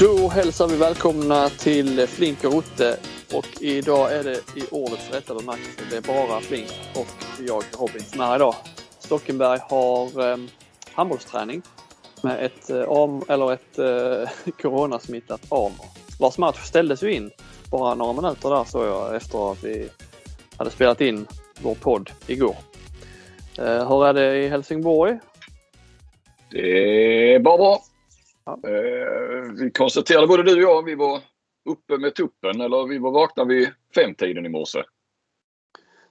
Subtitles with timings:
[0.00, 2.96] Då hälsar vi välkomna till Flink och Rotte
[3.34, 5.80] och idag är det i ordets rätta bemärkelse.
[5.90, 7.06] Det är bara Flink och
[7.46, 8.54] jag Robin som är här idag.
[8.98, 10.36] Stockenberg har eh,
[10.92, 11.62] handbollsträning
[12.22, 15.86] med ett, eh, om, eller ett eh, coronasmittat Amor
[16.18, 17.30] vars match ställdes ju in
[17.70, 19.88] bara några minuter där såg jag efter att vi
[20.56, 21.26] hade spelat in
[21.60, 22.56] vår podd igår.
[23.58, 25.18] Eh, hur är det i Helsingborg?
[26.50, 27.82] Det är bara bra.
[28.46, 28.60] Ja.
[28.68, 31.20] Eh, vi konstaterade både du och jag, vi var
[31.70, 34.82] uppe med tuppen eller vi var vakna vid femtiden i morse.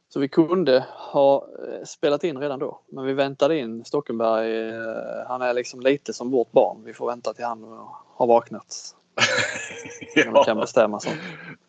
[0.09, 2.81] Så vi kunde ha eh, spelat in redan då.
[2.91, 4.69] Men vi väntade in Stockenberg.
[4.69, 6.81] Eh, han är liksom lite som vårt barn.
[6.85, 7.63] Vi får vänta till han
[8.15, 8.95] har vaknat.
[10.15, 10.31] ja.
[10.31, 11.15] Man kan bestämma sånt.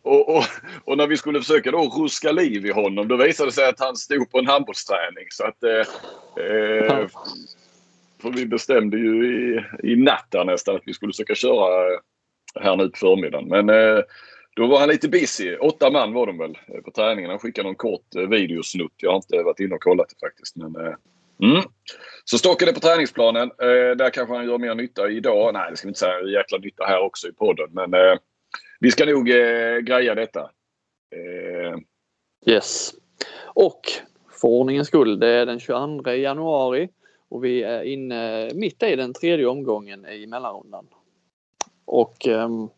[0.02, 0.44] Och, och,
[0.84, 3.80] och, när vi skulle försöka då ruska liv i honom då visade det sig att
[3.80, 5.26] han stod på en handbollsträning.
[5.30, 7.06] Så att, eh, eh,
[8.24, 12.00] för vi bestämde ju i, i natt där nästan att vi skulle försöka köra
[12.60, 13.48] här nu på förmiddagen.
[13.48, 14.02] Men eh,
[14.56, 15.56] då var han lite busy.
[15.56, 17.30] Åtta man var de väl eh, på träningen.
[17.30, 18.92] Han skickade någon kort eh, videosnutt.
[18.96, 20.56] Jag har inte varit inne och kollat det faktiskt.
[20.56, 20.94] Men, eh,
[21.42, 21.62] mm.
[22.24, 23.42] Så Stocken är på träningsplanen.
[23.42, 25.54] Eh, där kanske han gör mer nytta idag.
[25.54, 26.38] Nej, det ska vi inte säga.
[26.38, 27.68] Jäkla nytta här också i podden.
[27.72, 28.18] Men eh,
[28.80, 30.40] vi ska nog eh, greja detta.
[31.14, 31.78] Eh.
[32.52, 32.94] Yes.
[33.54, 33.80] Och
[34.40, 36.88] för ordningens skull, det är den 22 januari
[37.34, 40.86] och vi är inne mitt i den tredje omgången i mellanrundan.
[41.84, 42.68] Och um,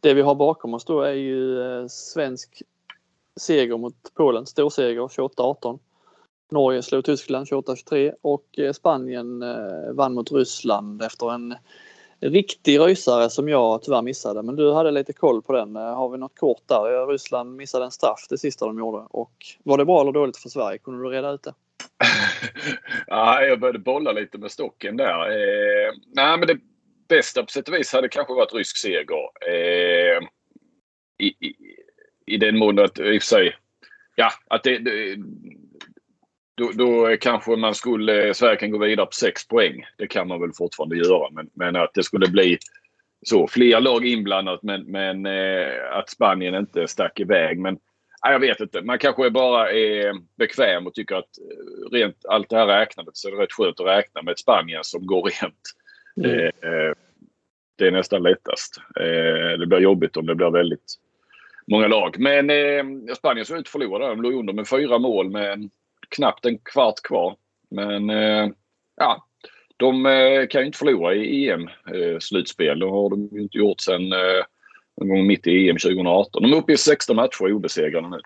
[0.00, 2.62] det vi har bakom oss då är ju uh, svensk
[3.36, 5.78] seger mot Polen, storseger 28-18.
[6.50, 11.54] Norge slog Tyskland 28-23 och uh, Spanien uh, vann mot Ryssland efter en
[12.20, 14.42] riktig rysare som jag tyvärr missade.
[14.42, 15.76] Men du hade lite koll på den.
[15.76, 17.06] Har vi något kort där?
[17.06, 19.06] Ryssland missade en straff det sista de gjorde.
[19.10, 20.78] Och var det bra eller dåligt för Sverige?
[20.78, 21.54] Kunde du reda ut det?
[23.06, 25.30] ja, jag började bolla lite med stocken där.
[25.30, 26.58] Eh, nej, men det
[27.08, 29.48] bästa på sätt och vis hade kanske varit rysk seger.
[29.48, 30.22] Eh,
[31.18, 31.54] i, i,
[32.26, 33.56] I den mån att, i och för sig,
[34.14, 35.16] ja, att det, det
[36.54, 39.84] då, då, kanske man skulle, Sverige kan gå vidare på sex poäng.
[39.98, 41.30] Det kan man väl fortfarande göra.
[41.30, 42.58] Men, men att det skulle bli
[43.26, 47.58] så, fler lag inblandat men, men eh, att Spanien inte stack iväg.
[47.58, 47.78] Men
[48.30, 48.82] jag vet inte.
[48.82, 53.28] Man kanske bara är bekväm och tycker att eh, rent allt det här räknandet så
[53.28, 55.62] är det rätt skönt att räkna med ett Spanien som går rent.
[56.16, 56.46] Mm.
[56.46, 56.94] Eh,
[57.78, 58.76] det är nästan lättast.
[59.00, 60.94] Eh, det blir jobbigt om det blir väldigt
[61.66, 62.18] många lag.
[62.18, 64.08] Men eh, Spanien såg ut att förlora.
[64.08, 65.70] De låg under med fyra mål med
[66.08, 67.36] knappt en kvart kvar.
[67.70, 68.48] Men eh,
[68.96, 69.26] ja,
[69.76, 72.78] de eh, kan ju inte förlora i EM-slutspel.
[72.78, 74.12] Det har de ju inte gjort sedan
[75.04, 76.42] någon gång mitt i EM 2018.
[76.42, 78.20] De är uppe i 16 matcher obesegrade nu.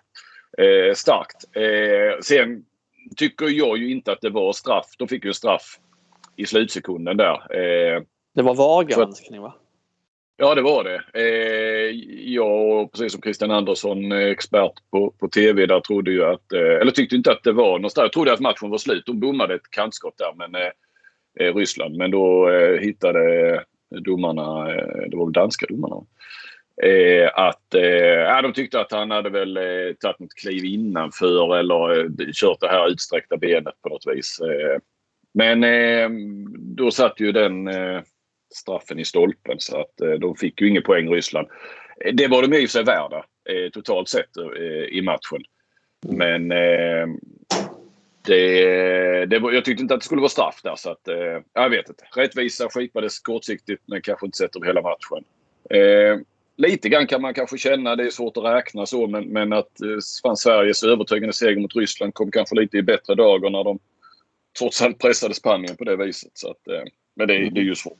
[0.64, 1.56] Eh, starkt.
[1.56, 2.64] Eh, sen
[3.16, 4.86] tycker jag ju inte att det var straff.
[4.98, 5.78] De fick ju straff
[6.36, 7.34] i slutsekunden där.
[7.34, 8.02] Eh,
[8.34, 9.54] det var VAR-granskning va?
[10.38, 11.02] Ja, det var det.
[11.14, 11.90] Eh,
[12.32, 16.80] jag, precis som Christian Andersson, eh, expert på, på TV, där trodde ju att, eh,
[16.80, 18.04] eller tyckte inte att det var någonstans.
[18.04, 19.06] Jag trodde att matchen var slut.
[19.06, 20.70] De bommade ett kantskott där, men eh,
[21.40, 21.96] eh Ryssland.
[21.96, 24.64] Men då eh, hittade domarna,
[25.08, 25.96] det var väl danska domarna,
[26.82, 31.98] Eh, att eh, de tyckte att han hade väl eh, tagit något kliv innanför eller
[32.00, 34.40] eh, kört det här utsträckta benet på något vis.
[34.40, 34.78] Eh,
[35.34, 36.08] men eh,
[36.58, 38.00] då satt ju den eh,
[38.54, 41.48] straffen i stolpen så att eh, de fick ju ingen poäng Ryssland.
[42.04, 45.42] Eh, det var de i och för sig värda eh, totalt sett eh, i matchen.
[46.08, 46.48] Men
[48.26, 51.08] det, det var, jag tyckte inte att det skulle vara straff där så att
[51.52, 52.04] jag vet inte.
[52.16, 55.24] Rättvisa skipades kortsiktigt men kanske inte sett över hela matchen
[56.56, 59.80] lite grann kan man kanske känna, det är svårt att räkna så, men, men att
[59.80, 63.78] eh, Sveriges övertygande seger mot Ryssland kom kanske lite i bättre dagar när de
[64.58, 66.30] trots allt pressade Spanien på det viset.
[66.34, 66.82] Så att, eh,
[67.14, 67.98] men det, det är ju svårt.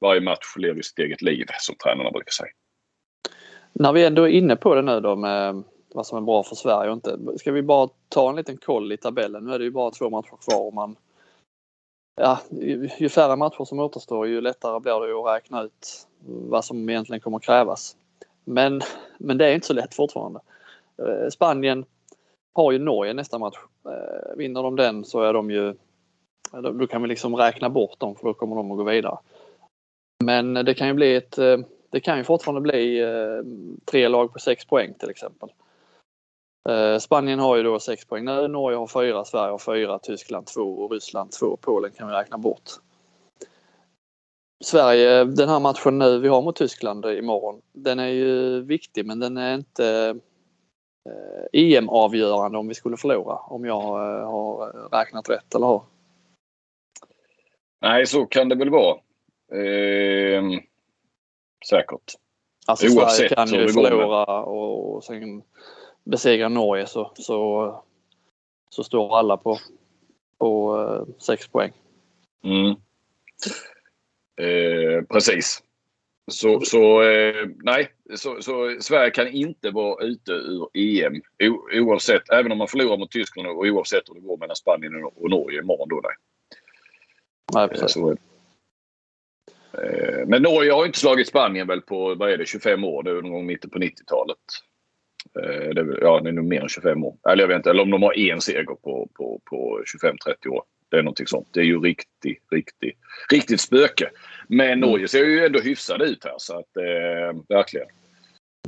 [0.00, 2.50] Varje match lever sitt eget liv, som tränarna brukar säga.
[3.72, 5.62] När vi ändå är inne på det nu då med
[5.94, 7.18] vad som är bra för Sverige och inte.
[7.38, 9.44] Ska vi bara ta en liten koll i tabellen?
[9.44, 10.96] Nu är det ju bara två matcher kvar och man
[12.16, 12.38] ja,
[12.98, 17.20] ju färre matcher som återstår ju lättare blir det att räkna ut vad som egentligen
[17.20, 17.96] kommer krävas.
[18.50, 18.80] Men,
[19.18, 20.40] men det är inte så lätt fortfarande.
[20.98, 21.84] Eh, Spanien
[22.52, 23.56] har ju Norge nästa match.
[23.86, 25.74] Eh, vinner de den så är de ju
[26.62, 29.18] då kan vi liksom räkna bort dem för då kommer de att gå vidare.
[30.24, 31.58] Men det kan ju bli ett eh,
[31.90, 33.04] det kan ju fortfarande bli
[33.84, 35.48] tre lag på sex poäng till exempel.
[37.00, 40.62] Spanien har ju då sex poäng nu, Norge har fyra, Sverige har fyra, Tyskland två
[40.62, 41.58] och Ryssland två.
[41.60, 42.70] Polen kan vi räkna bort.
[44.64, 49.20] Sverige, den här matchen nu vi har mot Tyskland imorgon, den är ju viktig men
[49.20, 50.16] den är inte
[51.08, 55.82] eh, EM-avgörande om vi skulle förlora om jag eh, har räknat rätt, eller hur?
[57.80, 58.96] Nej, så kan det väl vara.
[59.52, 60.42] Eh,
[61.68, 62.14] säkert.
[62.66, 65.42] Alltså Oavsett Sverige kan ju förlora och sen
[66.04, 67.82] besegra Norge så, så,
[68.70, 69.58] så står alla på,
[70.38, 71.72] på eh, sex poäng.
[72.44, 72.74] Mm.
[74.40, 75.62] Eh, precis.
[76.30, 82.30] Så, så eh, nej, så, så Sverige kan inte vara ute ur EM o, oavsett,
[82.32, 85.58] även om man förlorar mot Tyskland och oavsett hur det går mellan Spanien och, Norge
[85.58, 85.88] imorgon.
[85.88, 86.12] Då, nej.
[87.54, 87.92] Nej, Eh, precis.
[87.92, 88.10] Så,
[89.82, 93.02] eh, men Norge har inte slagit Spanien väl på vad är det, 25 år.
[93.02, 94.36] Det är någon gång mitten på 90-talet.
[95.40, 97.16] Eh, det är, ja, det är nog mer än 25 år.
[97.30, 100.62] Eller jag vet inte, eller om de har en seger på, på, på 25-30 år.
[100.90, 101.48] Det är någonting sånt.
[101.52, 102.98] Det är ju riktigt, riktigt,
[103.32, 104.10] riktigt spöke.
[104.48, 107.86] Men Norge ser ju ändå hyfsade ut här så att eh, verkligen.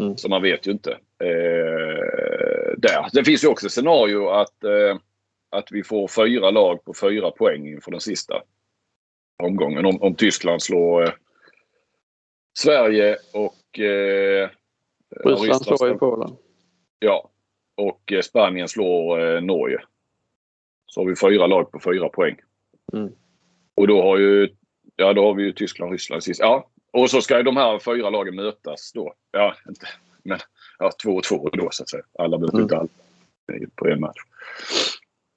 [0.01, 0.17] Mm.
[0.17, 0.91] Så man vet ju inte.
[1.19, 3.07] Eh, där.
[3.13, 4.99] Det finns ju också scenario att, eh,
[5.51, 8.43] att vi får fyra lag på fyra poäng inför den sista
[9.43, 9.87] omgången.
[9.87, 11.13] Om, om Tyskland slår eh,
[12.59, 14.51] Sverige och eh,
[15.25, 16.37] Ryssland slår ju slår- Polen.
[16.99, 17.31] Ja.
[17.75, 19.83] Och eh, Spanien slår eh, Norge.
[20.94, 22.37] Så har vi fyra lag på fyra poäng.
[22.93, 23.12] Mm.
[23.75, 24.49] Och då har ju
[24.97, 26.41] Ja, då har vi ju Tyskland och Ryssland sist.
[26.41, 29.15] Ja, och så ska ju de här fyra lagen mötas då.
[29.31, 29.87] Ja, inte,
[30.23, 30.39] men
[30.79, 32.03] ja, två och två då så att säga.
[32.19, 32.62] Alla möter Mm.
[32.62, 32.89] inte alla
[33.77, 34.19] på en match.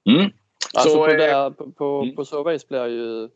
[0.09, 0.31] Mm.
[0.73, 2.15] Alltså Så, på, eh, på, på, mm.
[2.15, 3.29] på så vis blir ju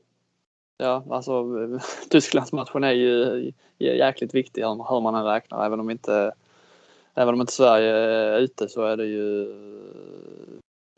[0.78, 1.46] Ja, alltså
[2.10, 5.66] Tysklandsmatchen är ju jäkligt viktig hur man än räknar.
[5.66, 6.32] Även om inte
[7.14, 9.54] Även om inte Sverige är ute så är det ju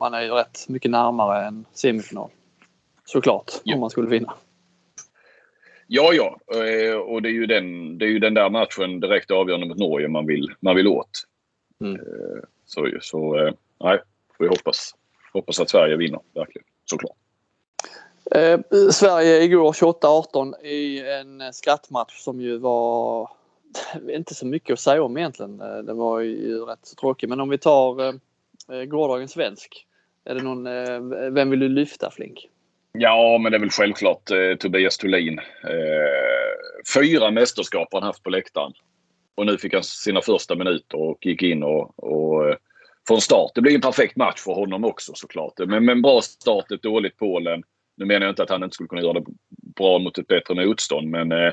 [0.02, 2.30] Man är ju rätt mycket närmare en semifinal.
[3.04, 3.74] Såklart, Ja.
[3.74, 4.34] om man skulle vinna.
[5.86, 6.38] Ja, ja.
[6.54, 9.78] Eh, Och det är, ju den, det är ju den där matchen direkt avgörande mot
[9.78, 11.10] Norge man vill, man vill åt.
[11.80, 12.00] Mm.
[12.00, 13.98] Eh, Så, så eh, nej,
[14.36, 14.94] får vi hoppas,
[15.32, 16.20] hoppas att Sverige vinner.
[16.34, 16.66] Verkligen.
[16.84, 17.16] Såklart.
[18.30, 18.60] Eh,
[18.90, 23.30] Sverige igår 28-18 i en skrattmatch som ju var
[24.10, 25.56] inte så mycket att säga om egentligen.
[25.58, 27.28] Det var ju rätt så tråkigt.
[27.28, 29.86] Men om vi tar eh, gårdagens svensk.
[30.24, 32.48] Är det någon, eh, vem vill du lyfta Flink?
[32.92, 35.38] Ja, men det är väl självklart eh, Tobias Thulin.
[35.38, 35.44] Eh,
[36.94, 38.72] fyra mästerskap har han haft på läktaren.
[39.34, 42.56] Och nu fick han sina första minuter och gick in och, och eh,
[43.08, 43.50] från start.
[43.54, 45.52] Det blir en perfekt match för honom också såklart.
[45.58, 47.62] Men men bra start, ett dåligt Polen.
[47.96, 49.24] Nu menar jag inte att han inte skulle kunna göra det
[49.76, 51.52] bra mot ett bättre motstånd, men eh,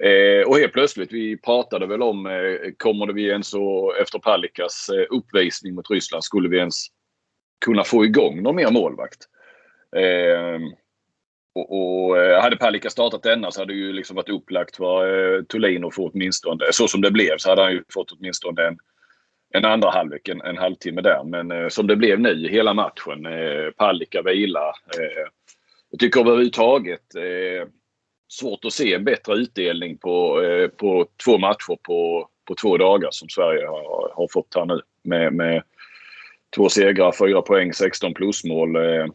[0.00, 4.18] eh och helt plötsligt, vi pratade väl om, eh, kommer det vi ens och, efter
[4.18, 6.86] Palikas eh, uppvisning mot Ryssland, skulle vi ens
[7.64, 9.18] kunna få igång någon mer målvakt?
[9.96, 10.60] Eh,
[11.54, 11.72] och,
[12.08, 15.42] och eh, hade Palicka startat denna så hade det ju liksom varit upplagt för eh,
[15.42, 18.78] Thulin att få åtminstone, så som det blev så hade han ju fått åtminstone en,
[19.54, 21.24] en andra halvlek, en, en halvtimme där.
[21.24, 24.68] Men eh, som det blev nu, hela matchen, eh, Palicka vila.
[24.68, 25.26] Eh,
[25.90, 27.68] jag tycker överhuvudtaget eh,
[28.28, 33.08] svårt att se en bättre utdelning på, eh, på två matcher på, på två dagar
[33.12, 34.80] som Sverige har, har fått här nu.
[35.02, 35.62] Med, med
[36.56, 38.76] två segrar, fyra poäng, 16 plusmål.
[38.76, 39.06] Eh,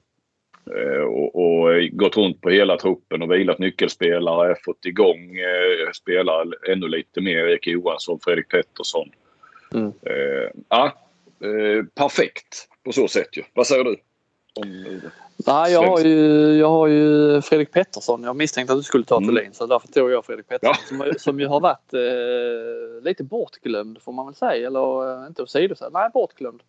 [0.75, 4.55] eh, och, och gått runt på hela truppen och vilat nyckelspelare.
[4.65, 7.37] Fått igång eh, spelare ännu lite mer.
[7.37, 9.09] Erik Johansson, Fredrik Pettersson.
[9.73, 9.87] Mm.
[9.87, 10.85] Eh, ja,
[11.43, 13.43] eh, perfekt på så sätt ju.
[13.53, 13.95] Vad säger du?
[14.53, 15.01] Om,
[15.47, 18.23] Nej, jag har, ju, jag har ju Fredrik Pettersson.
[18.23, 19.29] Jag misstänkte att du skulle ta Mm.
[19.29, 20.97] Thulin så därför tog jag Fredrik Pettersson.
[20.99, 21.13] Ja.
[21.13, 24.67] Som, som ju har varit eh, lite bortglömd får man väl säga.
[24.67, 25.93] Eller eh, inte åsidosatt.
[25.93, 26.61] Nej, bortglömd.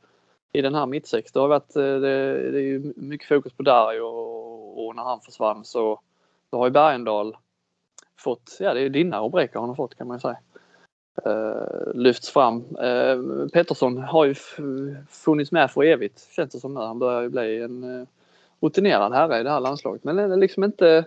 [0.53, 1.33] I den här mittsex.
[1.33, 5.03] Det har varit eh, det, det är ju mycket fokus på Darj och, och när
[5.03, 6.01] han försvann så,
[6.51, 7.37] då har ju Bergendahl
[8.19, 10.39] fått, ja det är ju dina rubriker han har fått kan man ju säga.
[11.27, 12.77] Uh, lyfts fram.
[12.77, 14.35] Uh, Pettersson har ju
[15.09, 16.81] funnits med för evigt känns det som nu.
[16.81, 18.07] Han börjar ju bli en uh,
[18.61, 20.05] rutinerad herre i det här landslaget.
[20.05, 21.05] Men det är liksom inte...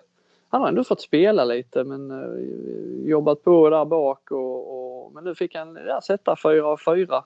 [0.49, 5.23] Han har ändå fått spela lite men uh, jobbat på där bak och, och men
[5.23, 7.23] nu fick han ja, sätta fyra av fyra.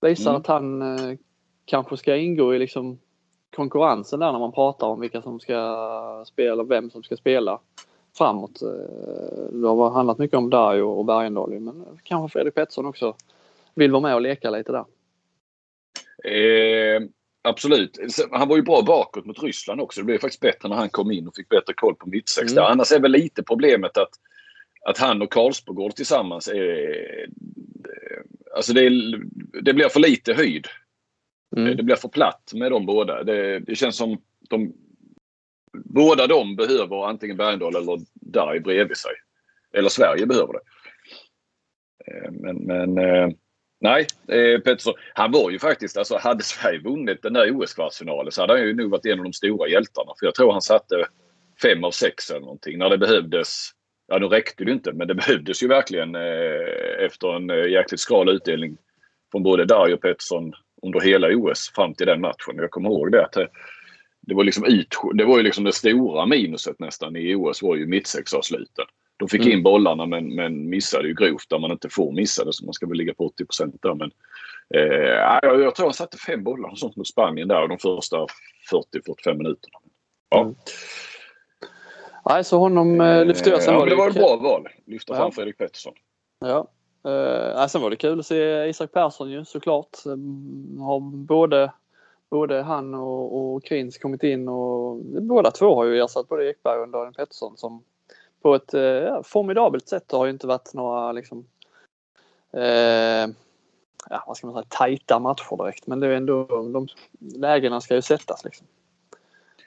[0.00, 0.40] Visar Mm.
[0.40, 1.16] att han eh,
[1.64, 2.98] kanske ska ingå i liksom
[3.56, 7.60] konkurrensen där när man pratar om vilka som ska spela, vem som ska spela
[8.18, 8.62] framåt.
[8.62, 8.68] Eh,
[9.52, 13.14] Det har handlat mycket om Dario och Bergendahl men kanske Fredrik Pettersson också
[13.74, 14.84] vill vara med och leka lite där.
[16.24, 17.02] Eh,
[17.42, 17.98] absolut.
[18.30, 20.00] Han var ju bra bakåt mot Ryssland också.
[20.00, 22.64] Det blev faktiskt bättre när han kom in och fick bättre koll på mittsex Mm.
[22.64, 24.10] Annars är väl lite problemet att,
[24.86, 26.78] att han och Karlsbogård tillsammans är...
[27.24, 27.28] eh,
[28.56, 29.20] Alltså det, är,
[29.62, 30.66] det blir för lite höjd.
[31.56, 31.76] Mm.
[31.76, 33.24] Det blir för platt med de båda.
[33.24, 34.72] Det, det känns som de...
[35.84, 39.12] Båda de behöver antingen Bergendahl eller Darj bredvid sig.
[39.72, 40.60] Eller Sverige behöver det.
[42.06, 43.28] Eh, Men, men eh,
[43.80, 44.94] nej, eh, Pettersson.
[45.14, 48.74] Han var ju faktiskt, alltså hade Sverige vunnit den där OS-kvartsfinalen så hade han ju
[48.74, 50.12] nog varit en av de stora hjältarna.
[50.18, 51.04] För jag tror han satte
[51.62, 53.70] fem av sex eller någonting när det behövdes
[54.10, 56.14] Ja, nu räckte det inte, men det behövdes ju verkligen
[57.06, 58.76] efter en jäkligt skral utdelning
[59.32, 62.56] från både Dario och Pettersson under hela OS fram till den matchen.
[62.56, 63.24] Jag kommer ihåg det.
[63.24, 63.36] Att
[64.20, 67.76] det, var liksom ut, det var ju liksom det stora minuset nästan i OS var
[67.76, 68.84] ju mittsexavsluten.
[69.16, 69.52] De fick mm.
[69.52, 72.74] in bollarna men, men missade ju grovt där man inte får missa det så man
[72.74, 73.44] ska väl ligga på 80
[73.82, 73.94] där.
[73.94, 74.10] Men,
[74.74, 75.08] eh,
[75.42, 79.36] jag, jag tror han satte fem bollar och sånt mot Spanien där de första 40-45
[79.36, 79.78] minuterna.
[80.30, 80.40] Ja.
[80.40, 80.54] Mm.
[82.28, 83.62] Nej, så honom eh, lyfte jag.
[83.62, 84.68] Sen ja, var det, var ett bra val.
[84.86, 85.94] Lyfta fram Fredrik Pettersson.
[86.40, 86.70] Ja.
[87.08, 89.96] Eh, sen var det kul att se Isak Persson ju såklart.
[90.78, 91.72] Har både,
[92.30, 96.78] både han och, och Krins kommit in och båda två har ju ersatt både Ekberg
[96.78, 97.82] och Daniel Pettersson som
[98.42, 100.12] på ett eh, formidabelt sätt.
[100.12, 101.46] Har ju inte varit några liksom
[102.52, 103.28] eh,
[104.10, 105.86] ja, vad ska man säga, tajta matcher direkt.
[105.86, 106.88] Men det är ändå, de
[107.18, 108.66] lägena ska ju sättas liksom.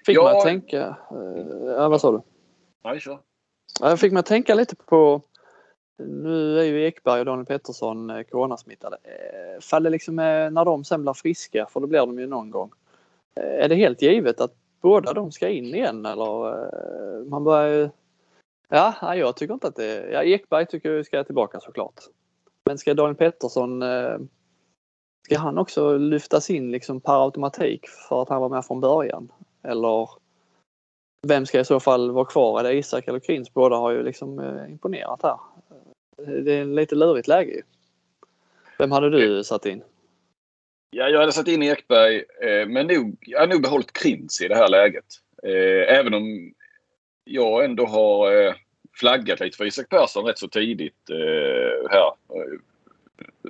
[0.05, 0.24] Fick ja.
[0.24, 2.21] man att tänka, eh, ja vad sa du?
[2.83, 3.19] Nej, kör.
[3.79, 5.21] Jag fick mig att tänka lite på
[6.08, 8.98] nu är ju Ekberg och Daniel Pettersson eh, coronasmittade.
[9.03, 12.51] Eh, faller liksom eh, när de sen blir friska, för det blir de ju någon
[12.51, 12.72] gång.
[13.36, 17.29] Är det helt givet att båda de ska in igen eller?
[17.29, 17.91] Man börjar
[18.70, 20.12] Ja, jag tycker inte att det...
[20.12, 22.00] Ja, Ekberg tycker jag ska tillbaka såklart.
[22.65, 23.84] Men ska Daniel Pettersson...
[25.25, 29.31] Ska han också lyftas in liksom per automatik för att han var med från början?
[29.63, 30.10] Eller
[31.27, 32.60] vem ska i så fall vara kvar?
[32.60, 33.53] Är det Isak eller Krins?
[33.53, 35.38] Båda har ju liksom imponerat här.
[36.18, 37.62] Det är en lite lurigt läge ju.
[38.77, 39.84] Vem hade du satt in?
[40.91, 44.48] Ja, jag hade satt in Ekberg, eh, men nog, jag har nog behållit Krins i
[44.48, 45.06] det här läget.
[45.44, 46.53] Eh, även om
[47.24, 48.56] jag ändå har
[48.94, 51.10] flaggat lite för Isak Persson rätt så tidigt
[51.89, 52.12] här.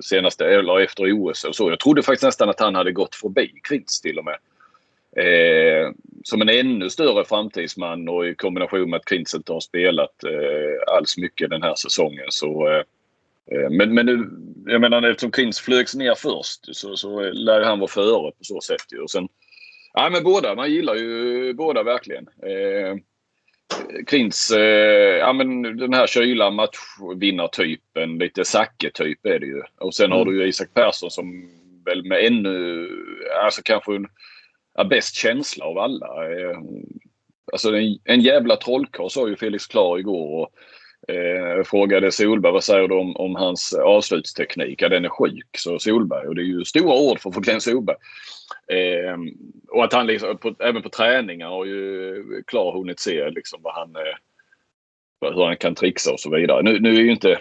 [0.00, 1.70] Senaste, eller efter OS och så.
[1.70, 4.38] Jag trodde faktiskt nästan att han hade gått förbi Krins till och med.
[5.16, 5.92] Eh,
[6.24, 10.94] som en ännu större framtidsman och i kombination med att Krintz inte har spelat eh,
[10.96, 12.82] alls mycket den här säsongen så eh,
[13.52, 14.30] eh men, men nu,
[14.72, 18.60] jag menar eftersom Krintz flögs ner först så, så lär han vara före på så
[18.60, 18.92] sätt.
[18.92, 18.98] Ju.
[18.98, 19.28] Och sen,
[19.94, 22.28] ja, men båda, man gillar ju båda verkligen.
[22.28, 22.96] Eh,
[24.06, 29.62] Krintz, eh, ja men den här kyla matchvinnartypen, lite Zacke-typ är det ju.
[29.78, 30.18] Och sen mm.
[30.18, 31.50] har du ju Isak Persson som
[31.84, 32.88] väl med ännu,
[33.44, 34.06] alltså kanske en
[34.74, 36.06] ja, bäst känsla av alla.
[36.06, 36.58] Eh,
[37.52, 40.42] alltså en, en jävla trollkarl sa ju Felix Klar igår.
[40.42, 40.50] Och,
[41.14, 44.82] eh, frågade Solberg vad säger du om, om hans avslutsteknik?
[44.82, 46.28] Ja, den är sjuk, så Solberg.
[46.28, 47.96] Och det är ju stora ord för, för Glenn Solberg.
[48.68, 49.16] Eh,
[49.68, 53.74] och att han liksom, på, även på träningar har ju Klar hunnit se liksom vad
[53.74, 56.62] han, eh, hur han kan trixa och så vidare.
[56.62, 57.38] Nu, nu är ju inte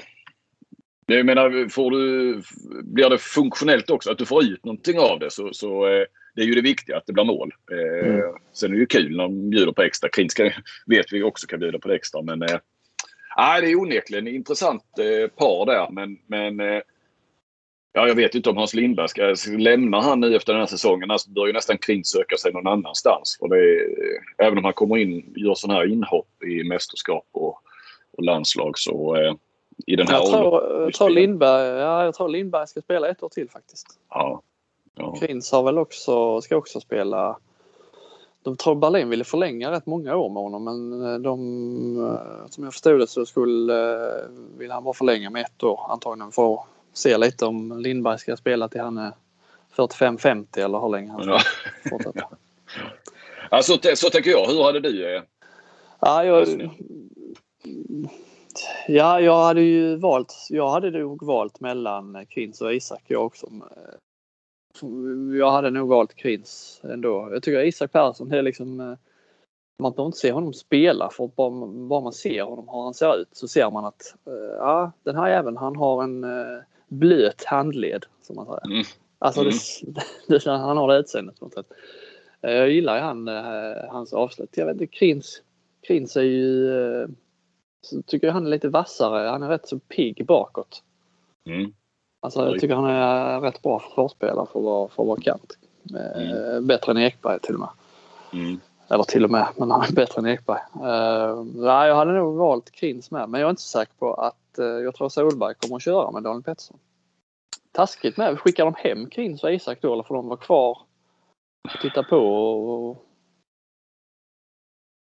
[1.06, 2.42] jag menar, får du,
[2.84, 6.42] blir det funktionellt också, att du får ut någonting av det så, så eh, det
[6.42, 7.54] är ju det viktiga, att det blir mål.
[7.72, 8.22] Eh, mm.
[8.54, 10.10] Sen är det ju kul när de bjuder på extra.
[10.10, 10.54] Krinska
[10.86, 12.22] vet vi också kan bjuda på det extra.
[12.22, 12.58] Men eh,
[13.62, 15.88] det är onekligen ett intressant eh, par där.
[15.92, 16.82] Men, men eh,
[17.94, 19.36] ja, jag vet inte om Hans Lindberg ska...
[19.58, 21.12] Lämnar han nu efter den här säsongen?
[21.12, 23.38] Alltså bör ju nästan Kring söka sig någon annanstans.
[23.40, 23.88] För det,
[24.46, 27.60] även om han kommer in gör sådana här inhopp i mästerskap och,
[28.18, 29.34] och landslag så eh,
[29.88, 33.24] i den här jag tror, jag tror Lindberg, ja, jag tror Lindberg ska spela ett
[33.24, 33.88] år till faktiskt.
[34.10, 34.42] Ja,
[34.96, 35.16] Ja.
[35.16, 37.38] Krins har väl också, ska också spela
[38.44, 41.40] de tror Berlin ville förlänga rätt många år med honom men eh, de,
[42.06, 45.80] eh, som jag förstod det så skulle, eh, vill han bara förlänga med ett år
[45.90, 49.12] antagligen för att se lite om Lindberg ska spela till han är
[49.76, 51.40] 45-50 eller hur länge han ska ja.
[51.90, 52.28] fortsätta.
[53.52, 54.48] ja, så, så tänker jag.
[54.48, 55.22] Hur hade du
[56.00, 56.48] ja, jag,
[58.88, 63.48] ja, jag hade ju valt, jag hade nog valt mellan Krins och Isak jag också
[65.40, 67.30] jag hade nog valt Krins ändå.
[67.32, 68.94] Jag tycker Isak Persson det är liksom eh,
[69.80, 73.22] man behöver inte se honom spela för bara, bara man ser honom hur han ser
[73.22, 77.44] ut så ser man att eh, ja, den här jäveln han har en uh, blöt
[77.44, 78.66] handled som man säger.
[78.66, 78.84] Mm.
[79.20, 79.54] Alltså mm.
[79.82, 80.04] Det,
[80.46, 81.72] det, han har det utseendet på något sätt.
[82.42, 83.28] Jag gillar ju han,
[83.90, 84.50] hans avslut.
[84.58, 85.42] Jag vet inte, Krins,
[85.82, 87.08] Krins är ju
[87.82, 89.30] så tycker jag han är lite vassare.
[89.30, 90.84] Han är rätt så pigg bakåt.
[91.46, 91.74] Mm.
[92.24, 95.58] Alltså, jag tycker han är rätt bra försvarsspelare för att vara, för att vara kant.
[95.90, 96.68] Mm.
[96.68, 97.70] Bättre än Ekberg till och med.
[98.34, 98.60] Mm.
[98.88, 100.60] Eller till och med, men han är bättre än Ekberg.
[100.75, 104.13] Uh, nej, jag hade nog valt Krins med, men jag är inte så säker på
[104.13, 106.78] att uh, jag tror Solberg kommer att köra med Daniel Pettersson.
[107.72, 108.40] Taskigt med.
[108.40, 110.78] Skickar de hem Krins och Isak då eller får de vara kvar
[111.75, 112.18] och titta på?
[112.18, 113.06] Och...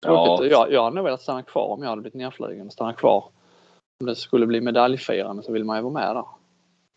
[0.07, 0.45] Ja.
[0.45, 2.71] Jag, jag hade nog velat stanna kvar om jag hade blivit nedflugen.
[2.71, 3.25] Stanna kvar.
[4.01, 6.25] Om det skulle bli medaljfirande så vill man ju vara med där.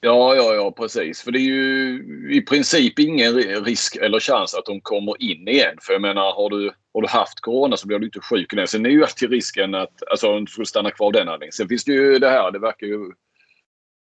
[0.03, 1.22] Ja, ja, ja precis.
[1.22, 3.34] För det är ju i princip ingen
[3.65, 5.77] risk eller chans att de kommer in igen.
[5.81, 8.67] För jag menar, har du, har du haft corona så blir du inte sjuk igen.
[8.67, 11.51] Sen är ju alltid risken att alltså, du får stanna kvar den anledningen.
[11.51, 13.12] Sen finns det ju det här, det verkar ju...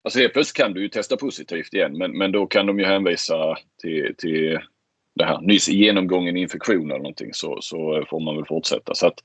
[0.04, 2.86] Alltså helt plötsligt kan du ju testa positivt igen men, men då kan de ju
[2.86, 4.60] hänvisa till, till
[5.16, 8.96] det här nyss genomgången infektion eller någonting så, så får man väl fortsätta.
[8.96, 9.20] Så att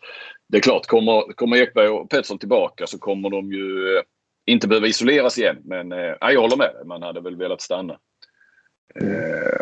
[0.49, 4.03] det är klart, kommer, kommer Ekberg och Pettersson tillbaka så kommer de ju
[4.47, 5.59] inte behöva isoleras igen.
[5.65, 7.99] Men eh, jag håller med dig, man hade väl velat stanna.
[8.95, 9.61] Eh,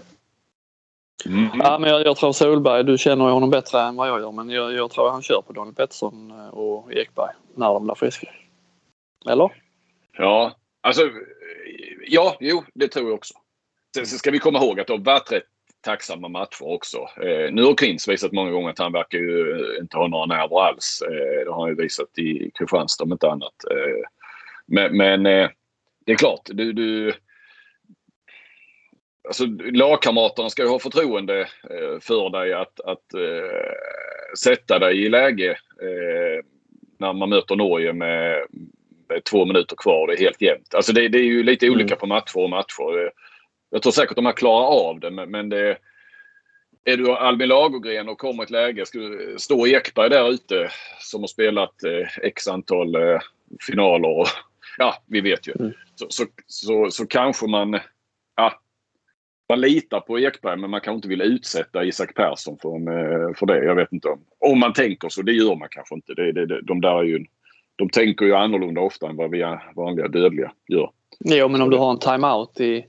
[1.26, 1.50] mm.
[1.58, 4.50] Ja, men jag, jag, tror Solberg, du känner honom bättre än vad jag gör, men
[4.50, 8.28] jag, jag tror han kör på Daniel Pettersson eh, och Ekberg när de blir friska.
[9.30, 9.50] Eller?
[10.12, 11.02] Ja, alltså
[12.06, 13.34] ja, jo, det tror jag också.
[13.94, 15.42] Sen ska vi komma ihåg att det har varit rätt
[15.80, 16.98] tacksamma matcher också.
[16.98, 20.60] Eh, nu har Krins visat många gånger att han verkar ju inte ha några nerver
[20.60, 21.02] alls.
[21.06, 23.54] Eh, det har han ju visat i Kristianstad om inte annat.
[23.70, 24.04] Eh,
[24.68, 25.50] men, men eh,
[26.06, 27.14] det är klart, du, du
[29.28, 33.04] Alltså, lagkamraterna ska ju ha förtroende eh, för dig att, att
[34.38, 35.58] sätta dig i läge
[36.98, 38.46] när man möter Norge med,
[39.08, 40.06] med, två minuter kvar.
[40.06, 40.74] Det är helt jämnt.
[40.74, 41.98] Alltså det, det är ju lite olika mm.
[41.98, 43.10] på matcher och matcher.
[43.70, 45.78] Jag tror säkert de här klarar av det men, men det,
[46.88, 48.98] är du Albin Lagergren och kommer ett läge, ska
[49.36, 53.20] stå Ekberg där ute som har spelat eh, x antal eh,
[53.66, 54.08] finaler.
[54.08, 54.26] Och,
[54.78, 55.52] ja, vi vet ju.
[55.58, 55.72] Mm.
[55.94, 57.80] Så, så, så, så, kanske man,
[58.36, 58.52] ja,
[59.48, 63.46] man litar på Ekberg men man kanske inte vill utsätta Isak Persson för, eh, för
[63.46, 63.64] det.
[63.64, 65.22] Jag vet inte om, om man tänker så.
[65.22, 66.14] Det gör man kanske inte.
[66.14, 67.24] Det, det, de där är ju,
[67.76, 69.44] de tänker ju annorlunda ofta än vad vi
[69.76, 70.90] vanliga dödliga gör.
[71.24, 72.86] Jo, men om du har en timeout i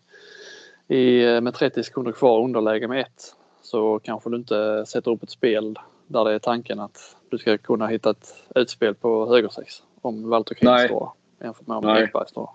[0.89, 5.24] i, eh, med 30 sekunder kvar underläge med ett så kanske du inte sätter upp
[5.24, 9.84] ett spel där det är tanken att du ska kunna hitta ett utspel på högersex
[10.01, 12.50] om Walter King står jämfört med om Ekberg står.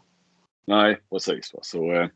[0.67, 1.55] Nej, precis.
[1.55, 1.61] Va?
[1.63, 2.09] Så, eh,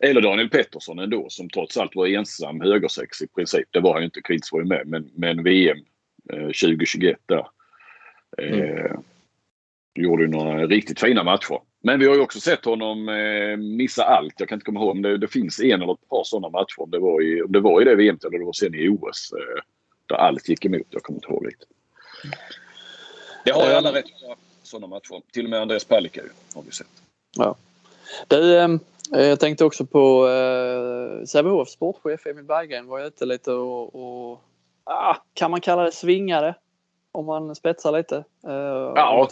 [0.00, 3.68] eller Daniel Pettersson ändå som trots allt var ensam högersex i princip.
[3.70, 4.22] Det var han ju inte.
[4.22, 4.82] Kritz var ju med.
[4.86, 5.78] Men, men VM
[6.32, 7.46] eh, 2021 där.
[8.38, 9.02] Eh, mm.
[9.94, 11.60] Gjorde ju några riktigt fina matcher.
[11.80, 14.34] Men vi har ju också sett honom eh, missa allt.
[14.40, 16.80] Jag kan inte komma ihåg om det, det finns en eller ett par sådana matcher.
[16.80, 18.88] Om det var i, om det, var i det VM eller det var sen i
[18.88, 19.32] OS.
[19.32, 19.62] Eh,
[20.06, 20.86] där allt gick emot.
[20.90, 21.68] Jag kommer inte ihåg riktigt.
[23.44, 24.06] Det har ju alla rätt
[24.72, 25.22] sådana matcher.
[25.32, 26.22] Till och med Andreas Palicka
[26.54, 26.86] har vi sett.
[27.36, 27.56] Ja.
[28.28, 28.68] Du, eh,
[29.10, 34.42] jag tänkte också på eh, Sävehof sportchef Emil Berggren var ute lite och, och
[34.84, 36.54] ah, kan man kalla det svingare?
[37.12, 38.16] Om man spetsar lite.
[38.46, 39.28] Eh, ja.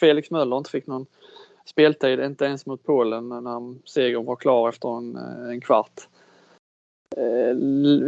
[0.00, 1.06] Felix Möller inte fick någon
[1.64, 6.08] speltid, inte ens mot Polen när segern var klar efter en, eh, en kvart.
[7.16, 7.56] Eh,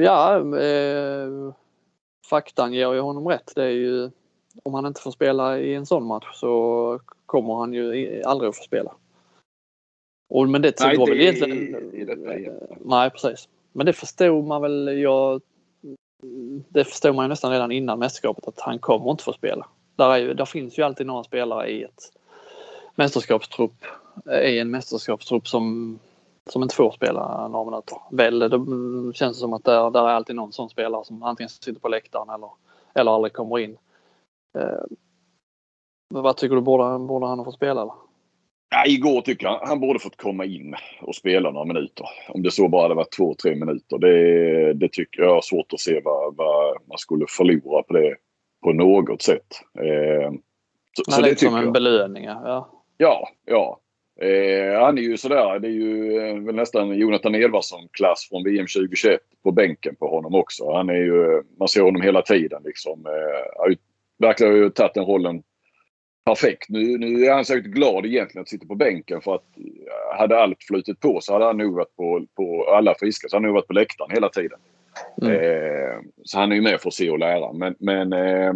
[0.05, 1.55] ja, eh,
[2.31, 3.53] faktan ger ju honom rätt.
[3.55, 4.11] Det är ju,
[4.63, 8.57] om han inte får spela i en sån match så kommer han ju aldrig att
[8.57, 8.93] få spela.
[10.29, 11.95] Och, men det nej, var väl egentligen...
[11.95, 13.49] I detta, nej, precis.
[13.73, 14.99] Men det förstod man väl.
[14.99, 15.43] Jag,
[16.69, 19.67] det förstod man ju nästan redan innan mästerskapet att han kommer inte få spela.
[19.97, 22.13] Där, är ju, där finns ju alltid några spelare i ett
[22.95, 23.85] mästerskapstrupp
[24.25, 25.99] är en mästerskapstrupp som,
[26.51, 27.99] som inte får spela några minuter.
[28.11, 31.81] Väl, det känns som att där, där är alltid någon sån spelare som antingen sitter
[31.81, 32.51] på läktaren eller,
[32.95, 33.77] eller aldrig kommer in.
[34.59, 34.85] Eh,
[36.09, 37.83] vad tycker du, borde, borde han ha fått spela?
[37.83, 37.95] Eller?
[38.71, 42.07] Ja, igår tycker jag han borde fått komma in och spela några minuter.
[42.29, 43.99] Om det så bara hade varit två, tre minuter.
[43.99, 48.17] Det, det tycker jag är svårt att se vad, vad man skulle förlora på det
[48.63, 49.47] på något sätt.
[49.79, 50.33] Eh,
[50.97, 51.73] så, så det som en jag.
[51.73, 52.71] belöning, ja.
[52.97, 53.79] Ja, ja.
[54.21, 58.67] Eh, han är ju sådär, det är ju eh, väl nästan Jonathan Edvardsson-klass från VM
[58.67, 60.73] 2021 på bänken på honom också.
[60.73, 63.07] Han är ju, man ser honom hela tiden liksom.
[63.07, 63.73] Eh,
[64.27, 65.43] har ju, ju tagit den rollen
[66.25, 66.69] perfekt.
[66.69, 69.45] Nu, nu är han säkert glad egentligen att sitta på bänken för att
[70.19, 73.43] hade allt flutit på så hade han nog varit på, på alla friska så han
[73.43, 74.59] nog varit på läktaren hela tiden.
[75.23, 75.33] Mm.
[75.35, 77.53] Eh, så han är ju med för att se och lära.
[77.53, 78.53] Men, men eh,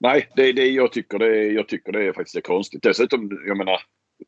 [0.00, 2.82] Nej, det, det, jag, tycker det, jag tycker det är faktiskt är konstigt.
[2.82, 3.80] Dessutom, jag menar,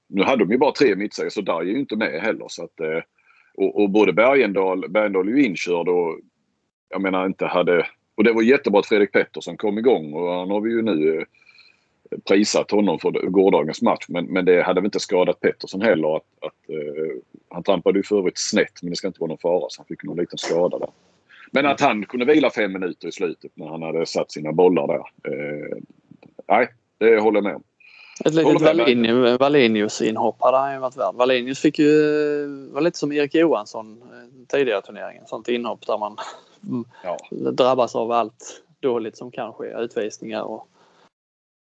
[0.08, 2.46] nu hade de ju bara tre mittsägare så Darj är ju inte med heller.
[2.48, 3.02] Så att, eh,
[3.54, 6.20] och, och både Bergendahl, Bergendahl är ju inkörd och
[6.88, 7.86] jag menar inte hade...
[8.20, 11.18] Och det var jättebra att Fredrik Pettersson kom igång och han har vi ju nu
[11.18, 14.04] eh, prisat honom för gårdagens match.
[14.08, 16.16] Men, men det hade väl inte skadat Pettersson heller.
[16.16, 17.12] Att, att uh,
[17.48, 19.86] han trampade ju för övrigt snett men det ska inte vara någon fara så han
[19.86, 20.88] fick någon liten skada där.
[21.50, 24.86] Men att han kunde vila fem minuter i slutet när han hade satt sina bollar
[24.86, 25.32] där.
[25.34, 25.76] Uh,
[26.48, 27.62] nej, det håller jag med om.
[28.24, 31.14] Ett litet Wallenius-inhopp hade han ju varit värd.
[31.14, 35.26] Wallenius fick ju, var lite som Erik Johansson eh, tidigare turneringen.
[35.26, 36.16] Sånt inhopp där man
[37.04, 37.16] ja.
[37.52, 39.66] drabbas av allt dåligt som kan ske.
[39.78, 40.68] Utvisningar och,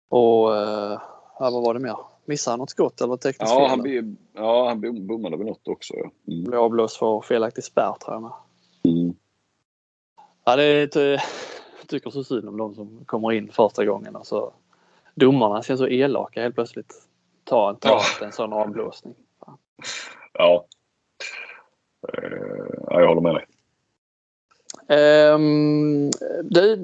[0.10, 1.00] och eh,
[1.40, 1.98] ja, vad var det mer?
[2.26, 3.70] Missade han något skott eller tekniskt Ja, fel?
[3.70, 5.94] han, be- ja, han bom- bommade väl något också.
[5.98, 6.12] Ja.
[6.34, 6.44] Mm.
[6.44, 8.22] Blev avblåst för felaktig spärr tror jag.
[8.22, 8.32] med.
[8.88, 9.14] Mm.
[10.46, 11.04] Ja, det är eh,
[11.80, 14.16] jag tycker så synd om de som kommer in första gången.
[14.16, 14.54] Alltså,
[15.16, 16.94] domarna känns så elaka helt plötsligt.
[17.44, 18.26] Ta, ta Ja.
[18.26, 19.16] en sån avblåsning.
[20.34, 20.66] Ja.
[22.14, 22.30] Eh,
[22.88, 23.46] ja, jag håller med dig.
[24.88, 26.10] Ehm,
[26.44, 26.80] det,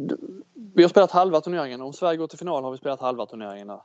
[0.76, 1.82] vi har spelat halva turneringen.
[1.82, 3.68] Om Sverige går till final har vi spelat halva turneringen.
[3.68, 3.82] där.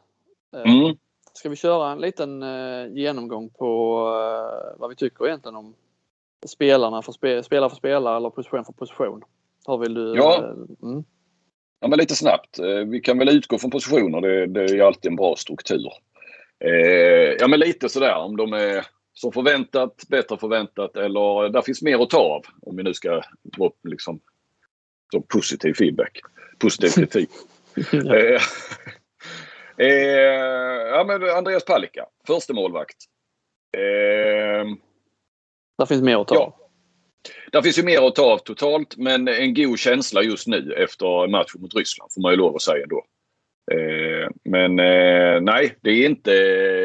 [0.56, 0.96] Ehm, Mm.
[1.32, 5.74] Ska vi köra en liten eh, genomgång på eh, vad vi tycker egentligen om
[6.46, 9.22] spelarna för spe, spelare för spelare eller position för position?
[9.66, 10.14] Har vill du?
[10.16, 10.34] Ja.
[10.38, 10.50] eh,
[10.82, 11.04] Mm.
[11.80, 12.58] Ja, men lite snabbt.
[12.58, 14.20] Eh, Vi kan väl utgå från positioner.
[14.20, 15.92] Det, det är ju alltid en bra struktur.
[16.64, 21.82] Eh, ja, men lite sådär om de är som förväntat, bättre förväntat eller där finns
[21.82, 22.42] mer att ta av.
[22.62, 23.22] Om vi nu ska
[23.58, 24.20] vara liksom
[25.12, 26.20] så positiv feedback.
[26.58, 27.30] Positiv kritik.
[27.92, 28.40] Eh,
[29.86, 29.88] eh,
[30.88, 32.96] ja, men Andreas Palicka, första målvakt.
[33.76, 34.66] Eh,
[35.78, 36.34] Där finns mer att ta.
[36.34, 36.63] Ja
[37.52, 41.28] där finns ju mer att ta av totalt men en god känsla just nu efter
[41.28, 43.04] matchen mot Ryssland får man ju lov att säga ändå.
[43.72, 46.30] Eh, men eh, nej, det är, inte,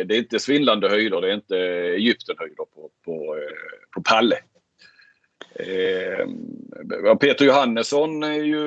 [0.04, 1.22] det är inte svindlande höjder.
[1.22, 1.58] Det är inte
[1.96, 4.38] Egypten-höjder på, på, eh, på Palle.
[5.56, 8.64] Eh, Peter Johannesson är ju,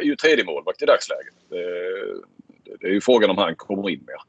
[0.00, 1.34] är ju tredje målvakt i dagsläget.
[1.50, 2.20] Eh,
[2.80, 4.20] det, är ju frågan om han kommer in mer.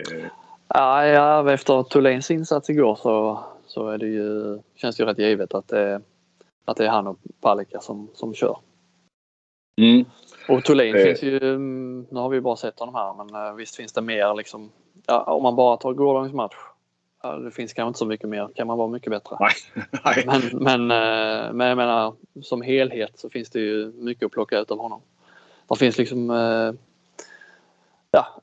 [0.00, 0.26] Eh,
[0.68, 5.18] Ja, ja, efter Thulins insats igår så, så är det ju, känns det ju rätt
[5.18, 6.00] givet att det,
[6.64, 8.58] att det är han och Palicka som, som kör.
[9.80, 10.04] mm.
[10.48, 11.02] Och Thulin Eh.
[11.04, 14.34] finns ju, nu har vi bara sett honom här men eh, visst finns det mer
[14.34, 14.70] liksom.
[15.06, 16.54] Ja, om man bara tar gårdagens match.
[17.22, 19.36] Ja, det finns kanske inte så mycket mer, kan man vara mycket bättre.
[19.40, 19.52] Nej.
[20.04, 20.24] Nej.
[20.26, 24.58] Men, men, eh, men jag menar som helhet så finns det ju mycket att plocka
[24.58, 25.00] ut av honom.
[25.68, 26.30] Det finns liksom
[28.10, 28.40] Ja,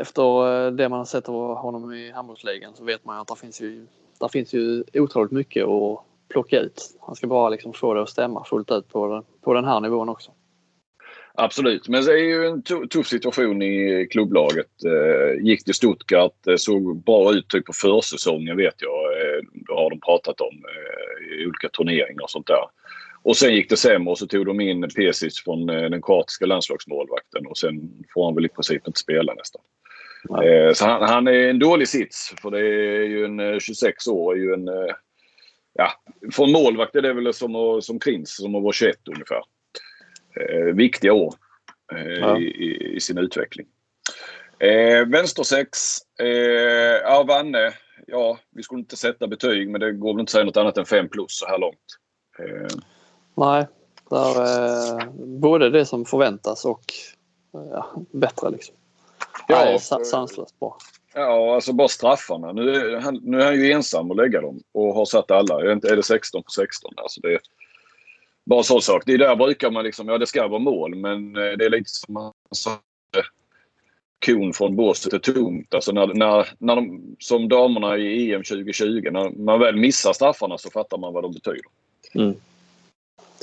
[0.00, 3.36] efter det man har sett av honom i handbollsligan så vet man ju att det
[3.36, 3.86] finns ju,
[4.22, 6.98] där finns ju otroligt mycket att plocka ut.
[7.00, 9.80] Han ska bara liksom få det att stämma fullt ut på den, på den här
[9.80, 10.30] nivån också.
[11.34, 14.84] Absolut, men det är ju en tuff situation i klubblaget.
[14.84, 18.92] Eh, gick till Stuttgart, eh, såg bra ut typ på försäsongen vet jag.
[18.92, 22.64] Eh, det har de pratat om eh, i olika turneringar och sånt där.
[23.22, 27.46] Och sen gick det sämre och så tog de in Pesic från den kroatiska landslagsmålvakten
[27.46, 29.62] och sen får han väl i princip inte spela nästan.
[30.30, 34.06] Eh, så han, han är en dålig sits för det är ju en eh, 26
[34.06, 34.34] år.
[34.34, 34.94] Är ju en, eh,
[35.72, 35.92] ja,
[36.32, 39.42] för en målvakt är det väl som, att- som Krins som att vara 21 ungefär.
[40.40, 41.34] Eh, viktiga år
[41.94, 42.38] eh, Ja.
[42.38, 43.66] i, i, sin utveckling.
[44.58, 45.78] Eh, vänstersex.
[46.20, 46.26] Eh,
[47.02, 47.72] ja, Vanne.
[48.06, 50.78] Ja, vi skulle inte sätta betyg men det går väl inte att säga något annat
[50.78, 51.78] än 5 plus så här långt.
[52.38, 52.76] Eh,
[53.36, 53.66] Nej,
[54.10, 54.42] där,
[55.00, 56.84] eh, både det som förväntas och
[57.54, 58.74] eh, ja, bättre liksom.
[59.52, 60.76] Ja, Nej, för- sa- sanslöst bra.
[61.14, 62.52] Ja, alltså bara straffarna.
[62.52, 65.62] Nu är, han, nu är han ju ensam att lägga dem och har satt alla.
[65.62, 66.92] Vet inte, är det 16 på 16?
[66.96, 67.40] Alltså det är
[68.44, 69.02] bara så sak.
[69.06, 71.70] Det är där brukar man liksom, ja det ska vara mål men eh, det är
[71.70, 72.70] lite som man sa.
[72.70, 73.24] eh,
[74.26, 75.74] Kon från båset är tomt.
[75.74, 80.58] Alltså när, när, när de, som damerna i EM 2020, när man väl missar straffarna
[80.58, 81.62] så fattar man vad de betyder.
[82.14, 82.34] Mm.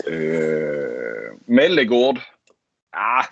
[0.08, 2.19] Eh, Mellegård.
[2.91, 3.24] Ah,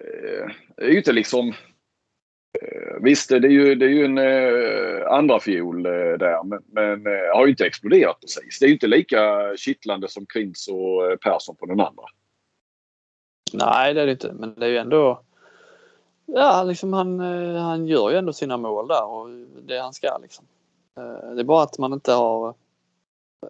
[0.00, 1.54] eh, är ju inte liksom...
[3.04, 7.06] Visst, det är ju, det är ju en eh, andra fiol eh, där men, men
[7.06, 8.58] eh, har ju inte exploderat precis.
[8.58, 12.02] Det är ju inte lika kittlande som Krins och eh, Persson på den andra.
[13.52, 14.32] Nej, det är det inte.
[14.32, 15.22] Men det är ju ändå...
[16.26, 19.28] Ja, liksom han, eh, han gör ju ändå sina mål där och
[19.62, 20.44] det han ska liksom.
[20.96, 22.54] Eh, Det är bara att man inte har...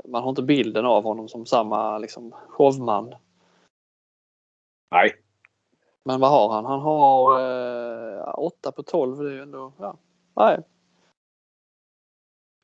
[0.04, 3.14] Man har inte bilden av honom som samma liksom showman.
[4.90, 5.12] Nej,
[6.04, 6.64] Men vad har han?
[6.64, 9.16] Han har eh, 8 på 12.
[9.24, 9.72] Det är ju ändå...
[9.78, 9.96] Ja,
[10.36, 10.58] nej.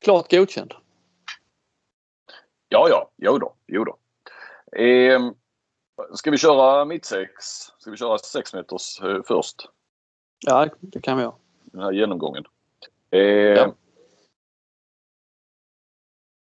[0.05, 0.73] Klart godkänd.
[2.69, 3.97] ja, ja, jo då, jo då.
[4.81, 5.31] Eh,
[6.13, 7.33] ska vi köra mittsex?
[7.77, 9.69] Ska vi köra 6 meters eh, först?
[10.45, 11.35] Ja, det kan vi göra.
[11.63, 12.43] den här genomgången.
[13.09, 13.67] Eh,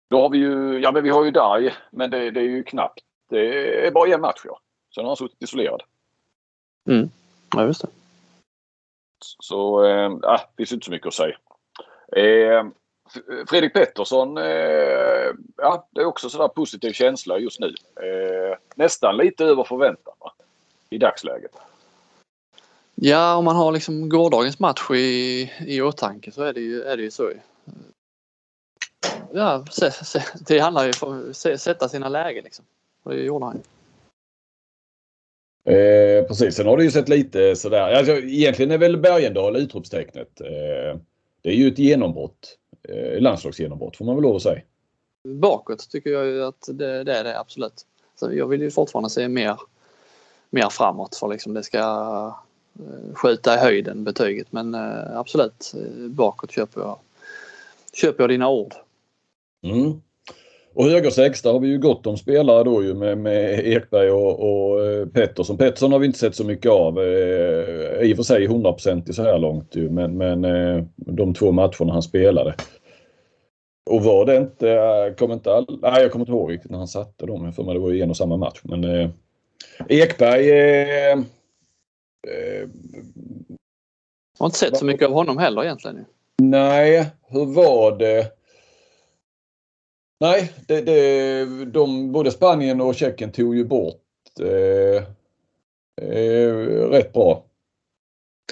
[0.09, 2.63] Då har vi ju, ja men vi har ju Darj, men det, det är ju
[2.63, 2.99] knappt.
[3.29, 4.59] Det är bara en match ja.
[4.95, 5.83] Sen har han suttit isolerad.
[7.55, 7.87] Ja, just det.
[9.39, 9.85] Så
[10.23, 11.37] ah, det finns inte så mycket att säga.
[13.15, 17.67] F- Fredrik Pettersson, eh, ja det är också sådär positiv känsla just nu.
[17.95, 20.33] Eh, nästan lite över förväntan va?
[20.89, 21.51] i dagsläget.
[22.95, 26.97] Ja, om man har liksom gårdagens match i, i åtanke så är det ju, är
[26.97, 27.31] det ju så.
[29.33, 32.65] Ja, se, se, det handlar ju om att sätta sina lägen liksom.
[33.03, 33.61] Och det gjorde han ju.
[35.65, 37.93] Eh, precis, sen har det ju sett lite sådär.
[37.93, 40.41] Alltså, egentligen är väl Bergendahl utropstecknet.
[40.41, 40.99] Eh,
[41.41, 42.57] det är ju ett genombrott.
[42.89, 44.61] Eh, landslagsgenombrott får man väl lov att säga.
[45.23, 47.85] Bakåt tycker jag ju att det, det är det absolut.
[48.15, 49.57] Så jag vill ju fortfarande se mer,
[50.49, 51.79] mer framåt för liksom det ska
[52.79, 54.47] eh, skjuta i höjden betyget.
[54.51, 56.99] Men eh, absolut, eh, bakåt köper jag,
[57.93, 58.73] köper jag dina ord.
[59.63, 60.01] Mm.
[60.75, 64.39] Och högersex, där har vi ju gott om spelare då ju med, med Ekberg och,
[64.39, 65.57] och eh, Pettersson.
[65.57, 66.99] Pettersson har vi inte sett så mycket av.
[66.99, 71.51] Eh, I och för sig 100% så här långt ju, men, men eh, de två
[71.51, 72.55] matcherna han spelade.
[73.89, 76.77] Och var det inte, jag kommer inte all, nej jag kommer inte ihåg riktigt när
[76.77, 77.53] han satte dem.
[77.53, 78.59] För mig det var ju en och samma match.
[78.63, 79.09] Men eh,
[79.89, 81.11] Ekberg eh,
[82.27, 82.67] eh,
[84.37, 86.05] jag har inte sett så mycket av honom heller egentligen.
[86.41, 88.31] Nej, hur var det?
[90.19, 94.01] Nej, det, det, de, både Spanien och Tjeckien tog ju bort
[94.41, 95.03] eh,
[96.09, 96.53] eh,
[96.89, 97.43] rätt bra.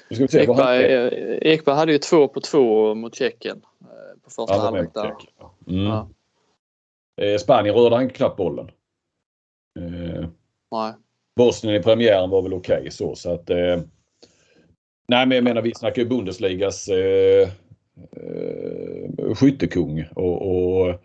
[0.10, 4.90] Ekberg, eh, Ekberg hade ju två på två mot Tjeckien eh, på första halvlek.
[5.68, 5.84] Mm.
[5.84, 6.10] Ja.
[7.22, 8.72] Eh, Spanien rörde han knappt bollen.
[9.80, 10.26] Eh,
[10.72, 10.94] nej.
[11.36, 13.82] Bosnien i premiären var väl okej okay, så så att eh,
[15.08, 17.50] Nej men jag menar vi snackar ju Bundesligas eh,
[18.12, 20.96] eh, skyttekung och, och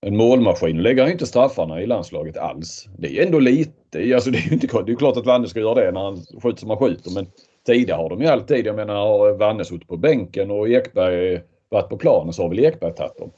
[0.00, 2.88] en målmaskin lägger han inte straffarna i landslaget alls.
[2.98, 4.14] Det är ändå lite.
[4.14, 6.16] Alltså det är ju inte det är klart att Vanne ska göra det när han
[6.42, 7.26] skjuter som han skjuter men
[7.66, 11.88] tidigare har de ju alltid, jag menar har Vanne suttit på bänken och Ekberg varit
[11.88, 13.30] på planen så har väl Ekberg tagit dem.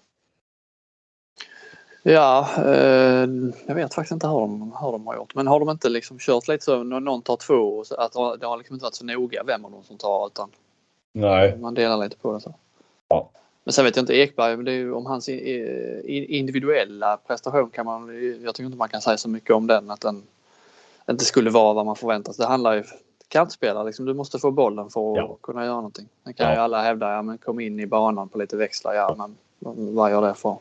[2.02, 3.28] Ja, eh,
[3.66, 5.34] jag vet faktiskt inte hur de, hur de har gjort.
[5.34, 8.46] Men har de inte liksom kört lite så när någon tar två, så att det
[8.46, 10.50] har liksom inte varit så noga vem av dem som tar utan
[11.12, 11.56] Nej.
[11.58, 12.54] man delar lite på det så.
[13.08, 13.30] Ja.
[13.64, 17.86] Men sen vet jag inte Ekberg, men det är ju om hans individuella prestation kan
[17.86, 18.08] man,
[18.44, 20.22] jag tycker inte man kan säga så mycket om den att den
[21.10, 22.42] inte skulle vara vad man förväntar sig.
[22.42, 22.82] Det handlar ju
[23.28, 25.36] kantspelare, liksom, du måste få bollen för att ja.
[25.42, 26.08] kunna göra någonting.
[26.24, 26.54] Det kan ja.
[26.54, 29.36] ju alla hävda, ja men kom in i banan på lite växlar, ja men
[29.94, 30.56] vad gör det för,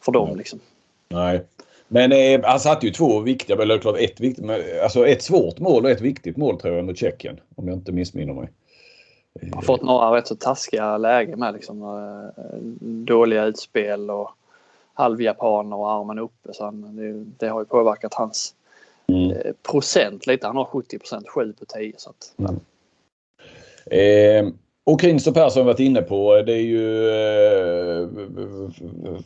[0.00, 0.60] för dem liksom?
[1.08, 1.44] Nej.
[1.88, 4.44] Men eh, han satte ju två viktiga, eller klart ett viktigt,
[4.82, 7.40] alltså ett svårt mål och ett viktigt mål tror jag mot Tjeckien.
[7.54, 8.48] Om jag inte missminner mig.
[9.40, 11.82] Jag har fått några rätt så taskiga lägen med liksom.
[11.82, 12.44] Eh,
[12.80, 14.30] dåliga utspel och
[14.94, 16.52] halvjapaner och armen uppe.
[16.52, 18.54] Så han, det, det, har ju påverkat hans
[19.06, 19.30] mm.
[19.30, 20.46] Eh, procent lite.
[20.46, 21.92] Han har 70 procent, 7 på 10.
[21.96, 22.60] Så att, mm.
[24.46, 28.08] eh, och Krins och Persson varit inne på det är ju eh,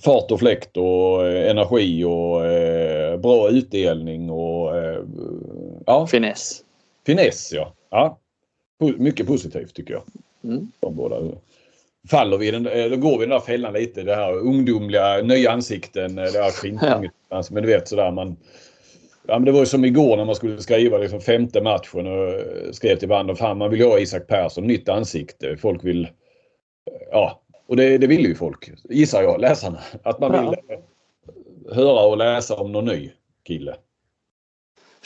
[0.04, 5.02] fart och fläkt och eh, energi och eh, bra utdelning och eh,
[5.86, 6.06] ja.
[6.06, 6.64] Finess.
[7.06, 7.72] Finess ja.
[7.90, 8.18] ja
[8.78, 10.02] mycket positivt tycker jag.
[10.44, 10.72] Mm.
[10.80, 11.16] De båda.
[12.10, 14.02] Faller vi den, då går vi den där fällan lite.
[14.02, 16.14] Det här ungdomliga, nya ansikten.
[16.14, 17.42] Det här ja.
[17.50, 18.36] Men du vet sådär man.
[19.28, 22.42] Ja, men det var ju som igår när man skulle skriva liksom femte matchen och
[22.74, 23.38] skrev till bandet.
[23.38, 25.56] Fan man vill ha Isak Persson, nytt ansikte.
[25.56, 26.08] Folk vill...
[27.10, 28.70] Ja, och det, det vill ju folk.
[28.84, 29.80] Gissar jag, läsarna.
[30.02, 30.76] Att man vill ja.
[31.74, 33.10] höra och läsa om någon ny
[33.44, 33.76] kille.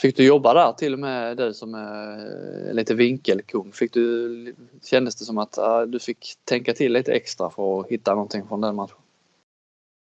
[0.01, 3.71] Fick du jobba där till och med du som är lite vinkelkung?
[3.71, 7.87] Fick du, kändes det som att uh, du fick tänka till lite extra för att
[7.87, 8.95] hitta någonting från den matchen?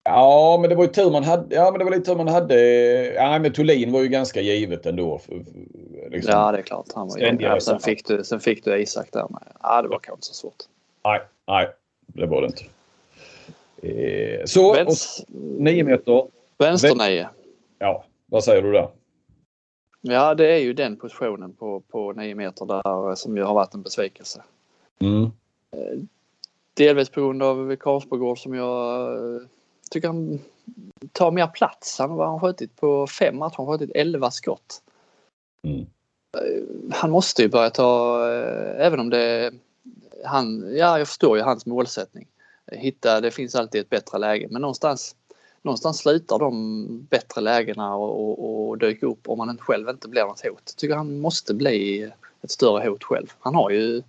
[0.03, 1.55] Ja, men det var ju tur man hade.
[1.55, 2.55] Ja, men det var lite tur man hade.
[3.13, 5.21] Ja, men Thulin var ju ganska givet ändå.
[6.09, 6.31] Liksom.
[6.31, 6.85] Ja, det är klart.
[6.95, 9.43] Han var ju, ja, sen, fick du, sen fick du Isak där med.
[9.61, 10.63] Ja, det var kanske inte så svårt.
[11.03, 11.67] Nej, nej,
[12.07, 12.63] det var det inte.
[13.81, 15.25] Eh, så, Vänst...
[15.57, 16.27] nio meter.
[16.57, 17.29] Vänster
[17.79, 18.89] Ja, vad säger du där?
[20.01, 23.73] Ja, det är ju den positionen på, på 9 meter där som ju har varit
[23.73, 24.43] en besvikelse.
[24.99, 25.23] Mm.
[25.71, 25.99] Eh,
[26.73, 29.41] delvis på grund av Karlsbogård som jag eh,
[29.91, 30.39] tycker han
[31.11, 31.99] tar mer plats.
[31.99, 34.81] Han har skjutit på fem matcher, han har skjutit 11 skott.
[35.63, 35.85] Mm.
[36.37, 38.21] Eh, han måste ju börja ta,
[38.77, 39.51] även om det
[40.25, 42.27] han, ja jag förstår ju hans målsättning.
[42.71, 45.15] Hitta, det finns alltid ett bättre läge men någonstans
[45.61, 50.21] någonstans slutar de bättre lägena och, och, och dyka upp om man själv inte blir
[50.21, 50.61] något hot.
[50.65, 53.27] Jag tycker han måste bli ett större hot själv.
[53.39, 54.03] Han har ju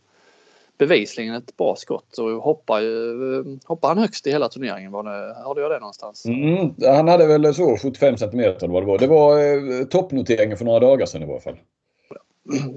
[0.78, 4.92] bevisligen ett bra skott och hoppar, ju, hoppar han högst i hela turneringen?
[4.92, 6.26] Var det, hörde jag det någonstans?
[6.26, 8.98] Mm, han hade väl så 75 centimeter vad det var.
[8.98, 11.56] Det var eh, toppnoteringen för några dagar sedan i varje fall.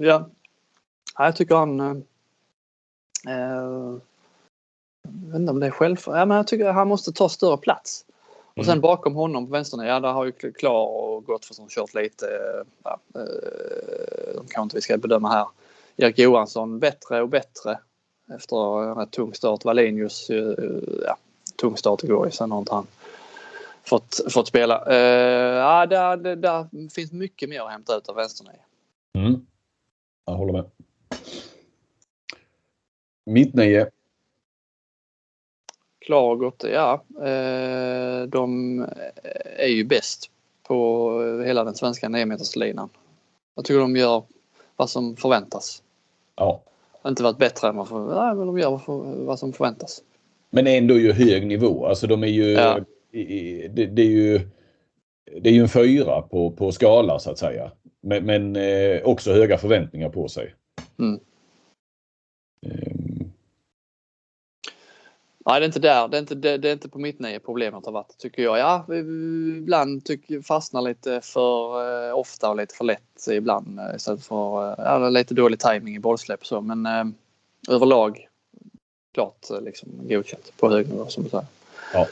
[0.00, 0.30] Ja,
[1.18, 1.96] jag tycker han eh,
[5.02, 5.96] jag vet inte om det är själv...
[6.06, 8.04] Ja, men jag tycker han måste ta större plats.
[8.56, 8.80] Och sen mm.
[8.80, 12.26] bakom honom på vänstern, ja där har ju Klar och Gottfridsson kört lite.
[12.82, 15.46] Ja, eh, de kanske inte vi ska bedöma här.
[15.96, 17.78] Erik Johansson bättre och bättre
[18.34, 19.64] efter en rätt tung start.
[19.64, 20.54] Wallenius, eh,
[21.06, 21.16] ja,
[21.56, 22.30] tung start igår.
[22.30, 22.86] Sen har inte han
[23.84, 24.84] fått, fått spela.
[24.88, 24.96] Uh,
[25.56, 28.48] ja, där, där, där finns mycket mer att hämta ut av vänstern.
[29.18, 29.46] Mm.
[30.26, 30.64] Jag håller med.
[33.26, 33.86] Mittnio.
[36.06, 37.04] Klagot, ja.
[37.16, 38.78] Eh, de
[39.56, 40.30] är ju bäst
[40.62, 42.88] på hela den svenska 9 linan.
[43.54, 44.22] Jag tycker de gör
[44.76, 45.82] vad som förväntas.
[46.36, 46.62] Ja.
[47.06, 48.80] Inte varit bättre än vad, för, nej, men de gör
[49.24, 50.02] vad som förväntas.
[50.50, 51.86] Men ändå ju hög nivå.
[51.86, 52.50] Alltså de är ju...
[52.50, 52.78] Ja.
[53.10, 54.40] Det, det, är ju
[55.40, 57.72] det är ju en fyra på, på skala så att säga.
[58.00, 60.54] Men, men eh, också höga förväntningar på sig.
[60.98, 61.20] Mm.
[65.46, 66.08] Nej, det är inte där.
[66.08, 68.58] Det är inte, det, det är inte på mitt nio problemet har varit tycker jag.
[68.58, 74.24] Ja, ibland tycker, fastnar lite för eh, ofta och lite för lätt ibland eh, istället
[74.24, 76.60] för eh, ja, lite dålig timing i bollsläpp så.
[76.60, 77.04] Men eh,
[77.70, 78.28] överlag
[79.14, 81.46] klart eh, liksom godkänt på hög nivå som du säger.
[81.94, 82.06] Ja.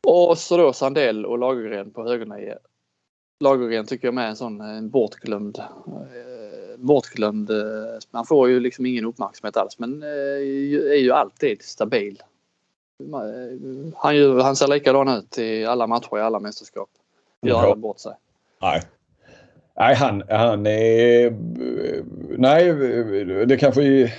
[0.00, 2.54] Och så då Sandell och Lagergren på högernio.
[3.40, 5.62] Lagergren tycker jag med är en sån en bortglömd.
[6.74, 7.50] Eh, bortglömd.
[7.50, 7.56] Eh,
[8.10, 12.22] man får ju liksom ingen uppmärksamhet alls men eh, är ju alltid stabil.
[13.96, 16.88] Han, ju, han ser likadan ut i alla matcher i alla mästerskap.
[17.42, 18.12] Gör aldrig bort sig.
[18.62, 18.82] Nej.
[19.76, 21.30] Nej, han, han är...
[22.38, 22.74] Nej,
[23.46, 24.12] det kanske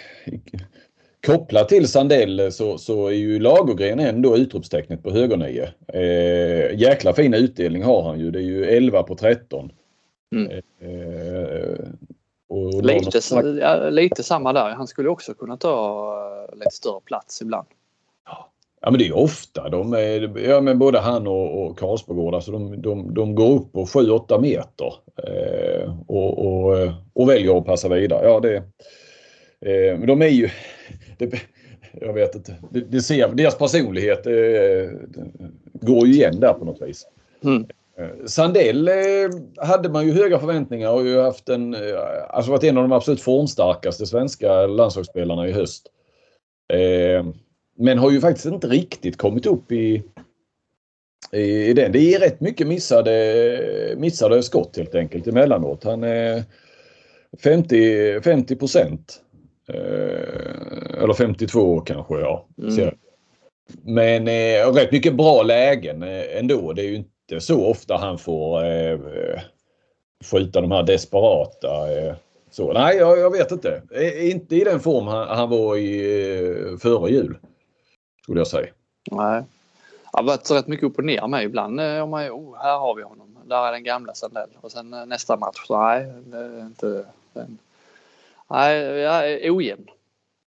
[1.26, 5.65] Kopplat till Sandell så, så är ju Lagergren ändå utropstecknet på högernio.
[5.94, 8.32] Eh, jäkla fin utdelning har han ju.
[8.32, 9.72] Det är ju 11 på 13.
[10.36, 10.52] Mm.
[10.52, 10.60] Eh,
[12.50, 13.20] och lite,
[13.62, 14.70] ja, lite samma där.
[14.70, 17.68] Han skulle också kunna ta uh, lite större plats ibland.
[18.86, 22.52] Ja men det är ofta de är, ja men både han och, och Karlsbogård, alltså
[22.52, 27.90] de, de, de går upp på 7-8 meter eh, och, och, och väljer att passa
[27.90, 28.28] vidare.
[28.28, 28.56] Ja det,
[29.62, 30.50] eh, men de är ju,
[31.18, 31.34] det,
[31.94, 32.56] jag vet inte.
[32.70, 34.34] Det, det ser, deras personlighet eh,
[35.74, 37.08] går ju igen där på något vis.
[37.44, 37.66] Mm.
[37.98, 38.96] Eh, Sandell eh,
[39.58, 41.80] hade man ju höga förväntningar och ju haft en, eh,
[42.30, 45.92] alltså varit en av de absolut formstarkaste svenska landslagsspelarna i höst.
[47.78, 50.04] Men har ju faktiskt inte riktigt kommit upp i,
[51.32, 51.92] i, i den.
[51.92, 55.84] Det är rätt mycket missade, missade skott helt enkelt emellanåt.
[55.84, 56.44] Han är
[57.44, 59.22] 50, 50 procent
[61.02, 62.48] eller 52 kanske ja.
[62.58, 62.96] Mm.
[63.84, 66.04] Men eh, rätt mycket bra lägen
[66.38, 66.74] ändå.
[66.74, 69.00] Det är ju inte så ofta han får eh,
[70.32, 71.98] skjuta de här desperata.
[71.98, 72.16] Eh,
[72.52, 72.74] så.
[72.74, 73.82] Nej, jag, jag, vet inte.
[73.92, 77.38] Eh, inte i den form han, han var i eh, före jul.
[78.24, 78.68] Skulle jag säga.
[79.12, 79.44] Nej.
[80.12, 81.80] Det har varit rätt mycket upp och ner med ibland.
[81.82, 83.38] Om man, oh, här har vi honom.
[83.46, 84.50] Där är den gamla Sandell.
[84.62, 87.58] Och sen nästa match så nej, det är inte den
[88.50, 89.88] Nej, jag är ojämn.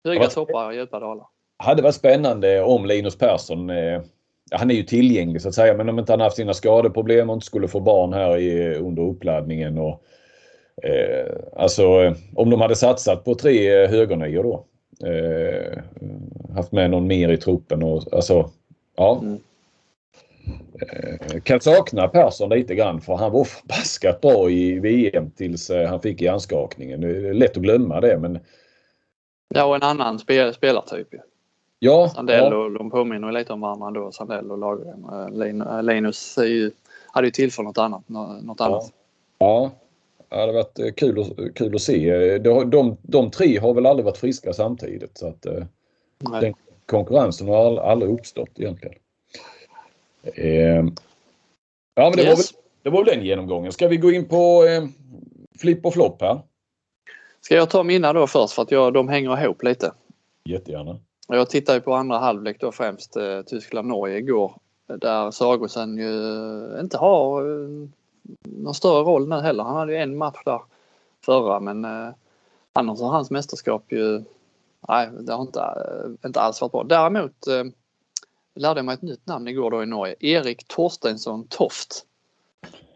[0.05, 1.27] Höga toppar och djupa dalar.
[1.59, 4.03] hade varit spännande om Linus Persson eh,
[4.51, 7.35] han är ju tillgänglig så att säga men om inte han haft sina skadeproblem och
[7.35, 9.79] inte skulle få barn här i, under uppladdningen.
[9.79, 10.03] Och,
[10.83, 14.65] eh, alltså om de hade satsat på tre högernior då.
[15.09, 15.79] Eh,
[16.55, 18.51] haft med någon mer i truppen och alltså
[18.97, 19.21] ja.
[19.23, 19.39] Mm.
[20.81, 25.89] Eh, kan sakna Persson lite grann för han var förbaskat bra i VM tills eh,
[25.89, 27.01] han fick hjärnskakningen.
[27.01, 28.39] Det är lätt att glömma det men...
[29.55, 31.09] Ja och en annan spel, spelartyp.
[31.79, 32.09] Ja.
[32.09, 32.57] Sandell ja.
[32.57, 34.12] och de påminner lite om varandra då.
[34.12, 35.05] Sandell och Lagergren.
[35.64, 36.71] Eh, Linus ju,
[37.07, 38.09] hade ju tillfört något annat.
[38.09, 38.93] Något annat.
[39.38, 39.71] Ja.
[39.71, 39.71] ja.
[40.29, 42.38] Det hade varit kul, att, kul att se.
[42.38, 45.47] De, de, de tre har väl aldrig varit friska samtidigt så att
[46.41, 46.55] den
[46.87, 48.95] konkurrensen har aldrig uppstått egentligen.
[50.23, 50.85] Eh,
[51.95, 52.29] ja, men det, yes.
[52.29, 52.45] var väl,
[52.83, 53.73] det var väl den genomgången.
[53.73, 54.88] Ska vi gå in på eh,
[55.59, 56.41] flipp och flopp här?
[57.41, 59.93] Ska jag ta mina då först för att jag, de hänger ihop lite?
[60.45, 61.01] Jättegärna.
[61.37, 64.53] Jag tittar ju på andra halvlek då främst eh, Tyskland-Norge igår
[64.87, 67.88] där Sagosen ju inte har eh,
[68.43, 69.64] någon större roll nu heller.
[69.64, 70.61] Han hade ju en match där
[71.25, 72.09] förra men eh,
[72.73, 74.25] annars har hans mästerskap ju
[74.88, 76.85] nej, det har inte, eh, inte alls varit bra.
[76.85, 77.64] Däremot eh,
[78.55, 80.14] lärde jag mig ett nytt namn igår då i Norge.
[80.21, 82.05] Erik Torstensson Toft.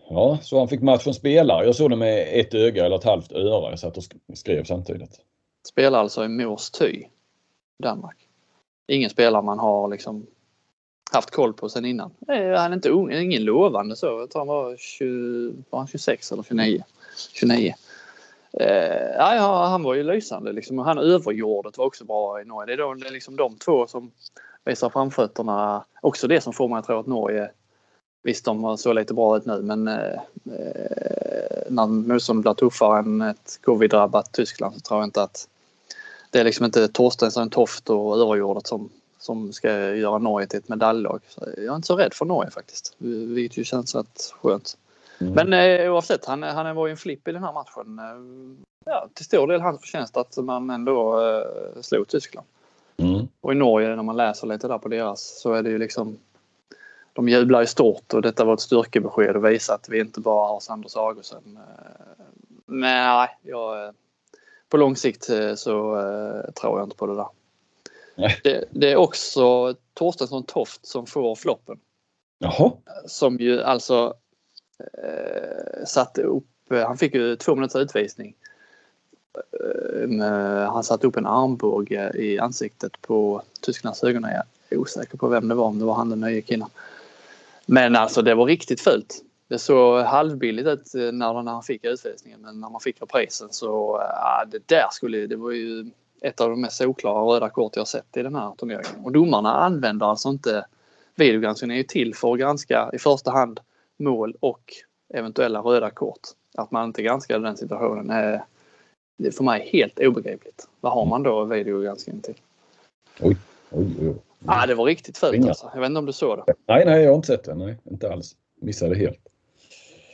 [0.08, 1.66] Ja, så han fick matchen spelare.
[1.66, 3.70] Jag såg det med ett öga eller ett halvt öra.
[3.70, 5.20] Jag satt och skrev samtidigt.
[5.68, 7.04] Spelar alltså i Mors Ty,
[7.82, 8.21] Danmark.
[8.92, 10.26] Ingen spelare man har liksom
[11.12, 12.10] haft koll på sen innan.
[12.26, 12.88] Han är inte
[13.22, 14.06] ingen lovande så.
[14.06, 16.84] Jag tror han var, 20, var han 26 eller 29.
[17.32, 17.74] 29.
[18.60, 20.78] Eh, ja, han var ju lysande liksom.
[20.78, 22.66] Han överjordet var också bra i Norge.
[22.66, 24.10] Det är, då, det är liksom de två som
[24.64, 25.84] visar framfötterna.
[26.02, 27.50] Också det som får mig att tro att Norge,
[28.22, 30.12] visst de såg lite bra ut nu men eh,
[30.56, 31.12] eh
[31.68, 35.48] när motståndet blir tuffare än ett covid-drabbat Tyskland så tror jag inte att
[36.32, 40.68] det är liksom inte Torstensson, Toft och Örejordet som, som ska göra Norge till ett
[40.68, 41.20] medaljlag.
[41.28, 44.76] Så jag är inte så rädd för Norge faktiskt, vilket ju känns rätt skönt.
[45.20, 45.32] Mm.
[45.32, 47.98] Men eh, oavsett, han, han var ju en flipp i den här matchen.
[47.98, 52.46] Eh, ja, till stor del hans förtjänst att man ändå eh, slog Tyskland.
[52.96, 53.28] Mm.
[53.40, 56.18] Och i Norge när man läser lite där på deras så är det ju liksom
[57.12, 60.48] de jublar ju stort och detta var ett styrkebesked och visa att vi inte bara
[60.48, 61.58] har Sanders Augustsson.
[61.68, 62.24] Eh,
[62.66, 63.92] men nej, jag, eh,
[64.72, 65.72] på lång sikt eh, så
[66.60, 67.28] tror jag inte på det där.
[68.42, 71.78] Det, det, är också Torstensson Toft som får floppen.
[72.38, 72.72] Jaha.
[73.06, 74.14] Som ju alltså
[74.78, 78.34] eh, satte upp, han fick ju två minuters utvisning.
[79.60, 84.22] Eh, han satte upp en armbåge i ansiktet på tyskarnas ögon.
[84.22, 86.68] Jag är osäker på vem det var, om det var han den nya killen.
[87.66, 89.22] Men alltså det var riktigt fult.
[89.52, 93.48] Det såg halvbilligt ut eh, när, när han fick utvisningen men när man fick reprisen
[93.50, 95.90] så ja, det där skulle det var ju
[96.20, 99.04] ett av de mest solklara röda kort jag sett i den här turneringen.
[99.04, 100.66] Och domarna använder alltså inte
[101.14, 103.60] videogranskningen är ju till för att granska i första hand
[103.98, 104.74] mål och
[105.14, 106.20] eventuella röda kort.
[106.54, 108.44] Att man inte granskade den situationen är,
[109.18, 110.68] det är för mig helt obegripligt.
[110.80, 112.36] Vad har man då videogranskning till?
[113.20, 113.36] Oj,
[113.70, 114.14] oj, oj.
[114.46, 115.70] Ja, det var riktigt fult alltså.
[115.74, 116.54] Jag vet inte om du såg det?
[116.66, 117.54] Nej, nej, jag har inte sett det.
[117.54, 118.36] Nej, inte alls.
[118.60, 119.28] Missade helt.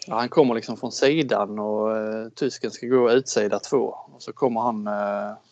[0.08, 3.94] Ja, han kommer liksom från sidan och uh, tysken ska gå utsida två.
[4.14, 4.86] Och så kommer han,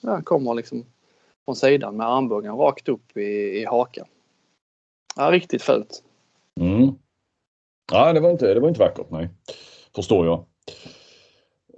[0.01, 0.85] ja, han kommer liksom
[1.45, 4.07] från sidan med armbågen rakt upp i, i hakan.
[5.17, 6.03] Ja, riktigt fult.
[6.61, 6.95] Mm.
[7.93, 9.29] Ja, det var, inte, det var inte vackert, nej.
[9.95, 10.45] Förstår jag.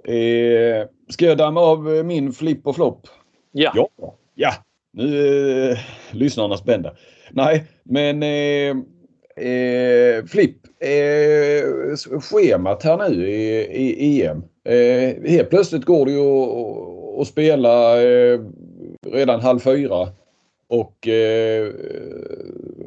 [0.03, 3.07] Eh, ska jag damma av min flipp och flopp?
[3.51, 3.71] Ja.
[3.75, 4.15] ja.
[4.35, 4.53] Ja,
[4.91, 5.77] nu är eh,
[6.11, 6.95] lyssnarna spända.
[7.31, 8.83] Nej, men eh,
[9.39, 14.43] eh, Flipp, eh, schemat här nu i, i EM.
[14.65, 18.39] Eh, helt plötsligt går det ju att, spela eh,
[19.11, 20.07] redan halv fyra
[20.67, 21.67] och, eh,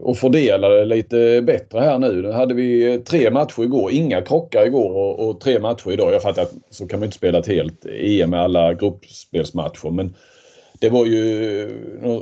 [0.02, 2.22] och fördela det lite bättre här nu.
[2.22, 6.12] Nu hade vi tre matcher igår, inga krockar igår och, och tre matcher idag.
[6.12, 10.14] Jag fattar att så kan man inte spela ett helt EM med alla gruppspelsmatcher men
[10.82, 11.68] det var ju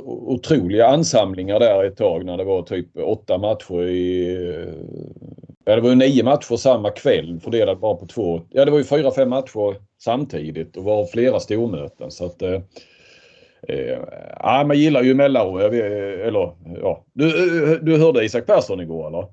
[0.05, 4.37] otroliga ansamlingar där ett tag när det var typ åtta matcher i...
[5.65, 8.41] Ja, det var ju nio matcher samma kväll fördelat bara på två.
[8.49, 12.41] Ja, det var ju fyra, fem matcher samtidigt och var flera stormöten så att...
[12.41, 12.61] Eh,
[13.67, 13.99] eh
[14.39, 15.57] ja, man gillar ju Mellaro.
[15.57, 16.51] Eller
[16.81, 17.05] ja.
[17.13, 19.25] Du, du hörde Isak Persson igår eller?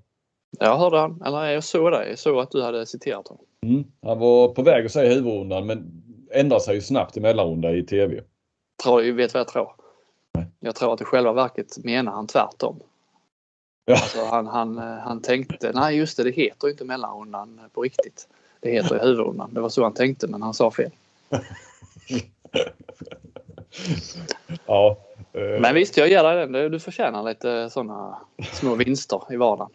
[0.61, 1.23] Jag hörde han.
[1.27, 2.09] Eller jag såg det.
[2.09, 3.45] Jag såg att du hade citerat honom.
[3.67, 3.85] Mm.
[4.03, 6.03] Han var på väg att säga huvudrundan men
[6.35, 8.21] ändrade sig ju snabbt i mellanrunda i TV
[8.83, 9.73] tror, vet vad jag tror?
[10.61, 12.81] Jag tror att i själva verket menar han tvärtom.
[13.85, 13.95] Ja.
[13.95, 18.29] Alltså han, han, han tänkte, nej just det, det heter inte mellanrundan på riktigt.
[18.61, 19.55] Det heter huvudrundan.
[19.55, 20.91] Det var så han tänkte men han sa fel.
[24.67, 24.99] ja.
[25.33, 25.61] Eh.
[25.61, 26.73] Men visst, jag ger dig den.
[26.73, 28.19] Du förtjänar lite sådana
[28.53, 29.71] små vinster i vardagen.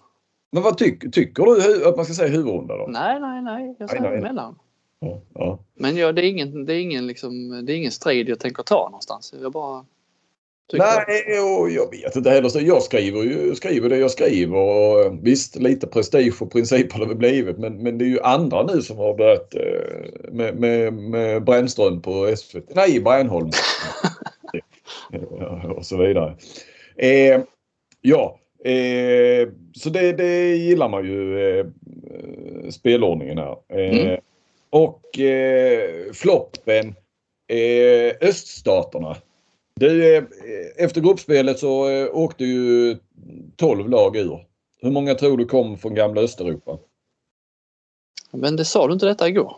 [0.52, 2.86] Men vad tyck, tycker du att man ska säga huvudrunda då?
[2.88, 3.76] Nej, nej, nej.
[3.80, 4.60] Jag säger mellan.
[5.34, 8.40] Ja, Men ja, det är ingen, det är ingen, liksom, det är ingen strid jag
[8.40, 9.34] tänker ta någonstans.
[9.42, 9.86] Jag bara
[10.74, 12.62] Nej, jag, jag vet inte heller.
[12.62, 14.58] Jag skriver ju skriver det jag skriver.
[14.58, 17.58] Och visst, lite prestige och princip har det blivit.
[17.58, 22.02] Men, men det är ju andra nu som har börjat eh, med, med, med Brännström
[22.02, 22.76] på SVT.
[22.76, 23.50] Nej, Brännholm.
[25.76, 26.36] och så vidare.
[26.98, 27.42] Eh,
[28.02, 31.40] ja, eh, så det, det gillar man ju.
[31.40, 31.66] Eh,
[32.70, 33.56] spelordningen här.
[33.70, 34.20] Eh, mm.
[34.74, 36.96] Och eh, floppen
[37.48, 39.16] eh, öststaterna.
[39.76, 40.24] Du, eh,
[40.78, 42.98] efter gruppspelet så eh, åkte ju
[43.56, 44.46] 12 lag ur.
[44.82, 46.78] Hur många tror du kom från gamla Östeuropa?
[48.32, 49.58] Men det sa du inte detta igår?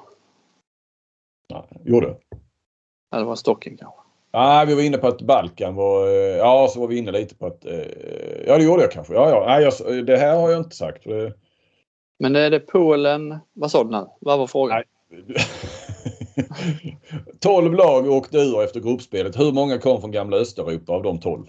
[1.50, 2.18] Nej, gjorde
[3.12, 4.02] Ja, det var Stocken kanske.
[4.34, 6.08] Nej, vi var inne på att Balkan var...
[6.08, 7.66] Eh, ja, så var vi inne lite på att...
[7.66, 9.14] Eh, ja, det gjorde jag kanske.
[9.14, 9.46] Ja, ja.
[9.48, 11.04] Nej, jag, det här har jag inte sagt.
[12.20, 13.38] Men är det Polen...
[13.54, 14.06] Vad sa du nu?
[14.20, 14.76] Vad var frågan?
[14.76, 14.86] Nej,
[17.40, 19.40] 12 lag åkte ur efter gruppspelet.
[19.40, 21.46] Hur många kom från gamla Östeuropa av de 12?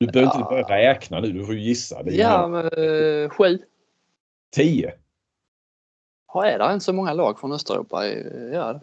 [0.00, 0.38] Du behöver ja.
[0.38, 2.02] inte börja räkna nu, du får gissa.
[2.02, 3.58] Det ja, men, eh, sju.
[4.56, 4.92] Tio.
[6.34, 8.06] Ja, är det inte så många lag från Östeuropa?
[8.52, 8.80] Ja,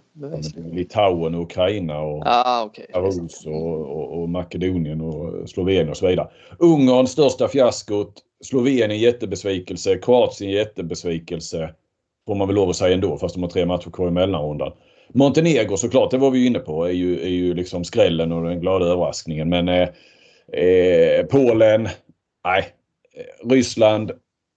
[0.71, 2.85] Litauen, och Ukraina och ah, okay.
[2.93, 3.13] Och,
[3.45, 6.29] och, och, Makedonien och Slovenien och så vidare.
[6.59, 8.21] Ungern största fiaskot.
[8.43, 9.97] Slovenien jättebesvikelse.
[9.97, 11.73] Kroatien jättebesvikelse.
[12.27, 14.71] Får man väl lov att säga ändå fast de har tre matcher kvar i mellanrundan.
[15.13, 18.61] Montenegro såklart, det var vi inne på, är ju, är ju liksom skrällen och den
[18.61, 19.49] glada överraskningen.
[19.49, 19.89] Men eh,
[20.61, 21.87] eh, Polen,
[22.43, 22.65] nej.
[23.49, 24.11] Ryssland,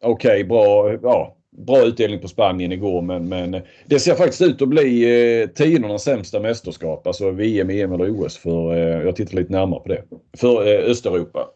[0.05, 0.93] okej, okay, bra.
[1.03, 5.03] Ja, bra utdelning på Spanien igår men, men det ser faktiskt ut att bli
[5.41, 7.07] eh, tidernas sämsta mästerskap.
[7.07, 10.03] Alltså VM, EM eller OS för, eh, jag tittar lite närmare på det.
[10.39, 11.49] För eh, Östeuropa.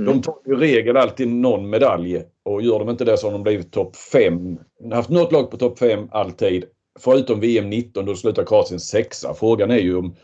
[0.00, 0.12] Mm.
[0.12, 3.42] De tar i regel alltid någon medalj och gör de inte det så har de
[3.42, 4.58] blivit topp 5.
[4.92, 6.64] Haft något lag på topp 5 alltid.
[7.00, 9.34] Förutom VM 19 då slutar Kroatien sexa.
[9.34, 10.16] Frågan är ju om...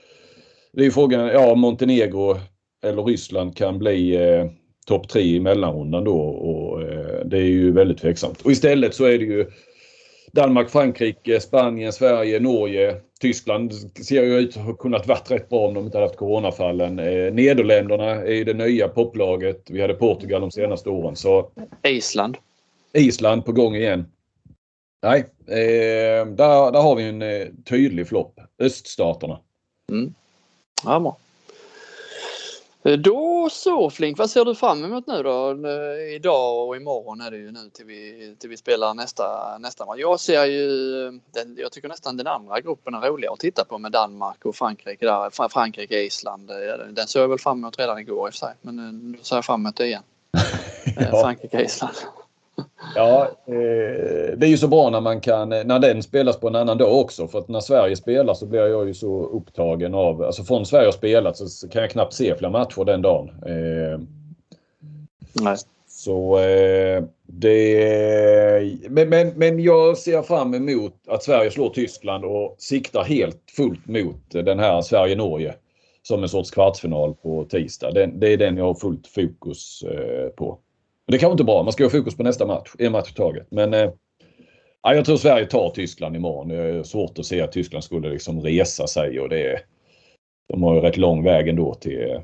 [0.73, 2.37] Det är ju frågan, ja Montenegro
[2.85, 4.47] eller Ryssland kan bli eh,
[4.87, 8.43] topp 3 i mellanrundan då och eh, det är ju väldigt tveksamt.
[8.43, 9.47] Och istället så är det ju
[10.33, 13.75] Danmark, Frankrike, Spanien, Sverige, Norge, Tyskland
[14.05, 16.99] ser ju ut att ha kunnat varit rätt bra om de inte hade haft coronafallen.
[16.99, 19.71] Eh, Nederländerna är det nya poplaget.
[19.71, 21.17] Vi hade Portugal de senaste åren.
[21.17, 21.51] Så...
[21.83, 22.37] Island.
[22.93, 24.07] Island på gång igen.
[25.03, 28.41] Nej, eh, där, där har vi en eh, tydlig flopp.
[28.59, 29.41] Öststaterna.
[29.93, 30.15] Mm.
[30.85, 31.17] Ja, bra.
[32.83, 35.51] Eh, då så Flink, vad ser du fram emot nu då?
[35.69, 39.87] Eh, idag och imorgon är det ju nu till vi, till vi spelar nästa, nästa
[39.87, 39.99] match.
[39.99, 40.69] Jag ser ju,
[41.11, 44.57] den, jag tycker nästan den andra gruppen är roligare att titta på med Danmark och
[44.57, 45.49] Frankrike där.
[45.49, 46.51] Frankrike, Island.
[46.51, 48.55] Eh, den såg jag väl fram emot redan igår i och för sig.
[48.61, 48.77] Men
[49.13, 50.03] nu ser jag fram emot det igen.
[50.97, 51.21] ja.
[51.23, 51.95] Frankrike, Island.
[52.95, 56.55] Ja, eh, det är ju så bra när man kan, när den spelas på en
[56.55, 57.29] annan dag också.
[57.29, 60.87] För att när Sverige spelar så blir jag ju så upptagen av, alltså från Sverige
[60.87, 63.29] har spelat så kan jag knappt se fler matcher den dagen.
[63.29, 64.01] Eh,
[65.33, 65.57] Nej.
[65.89, 68.79] Så eh, det...
[68.89, 73.87] Men, men, men jag ser fram emot att Sverige slår Tyskland och siktar helt fullt
[73.87, 75.55] mot den här Sverige-Norge
[76.03, 77.91] som en sorts kvartsfinal på tisdag.
[77.91, 79.85] Den, det är den jag har fullt fokus
[80.37, 80.59] på.
[81.11, 81.63] Det kanske inte är bra.
[81.63, 82.71] Man ska ha fokus på nästa match.
[82.79, 83.47] En match i taget.
[83.51, 83.91] Men eh,
[84.83, 86.49] jag tror Sverige tar Tyskland imorgon.
[86.49, 89.61] Det är svårt att se att Tyskland skulle liksom resa sig och det
[90.49, 92.21] De har ju rätt lång väg ändå till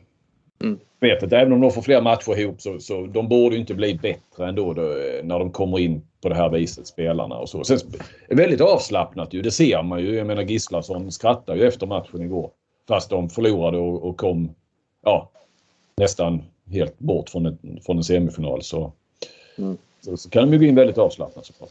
[0.62, 0.78] mm.
[1.00, 3.94] vet inte, även om de får fler matcher ihop så, så de borde inte bli
[3.94, 4.82] bättre ändå då,
[5.22, 7.64] när de kommer in på det här viset, spelarna och så.
[7.64, 7.78] Sen,
[8.28, 10.14] väldigt avslappnat ju, det ser man ju.
[10.14, 12.50] Jag menar Gislason skrattar ju efter matchen igår.
[12.88, 14.54] Fast de förlorade och, och kom
[15.04, 15.30] ja,
[15.96, 18.92] nästan helt bort från, ett, från en semifinal så,
[19.58, 19.76] mm.
[20.00, 21.70] så, så, kan de ju gå in väldigt avslappnat såklart.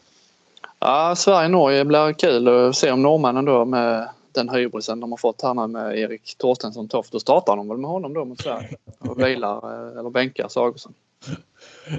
[0.79, 5.41] Ja, Sverige-Norge blir kul att se om norrmännen då med den hybrisen de har fått
[5.41, 7.11] här nu med Erik Torstensson Toft.
[7.11, 10.93] Då startar de väl med honom då mot Sverige och vilar eh, eller bänkar Sagosen.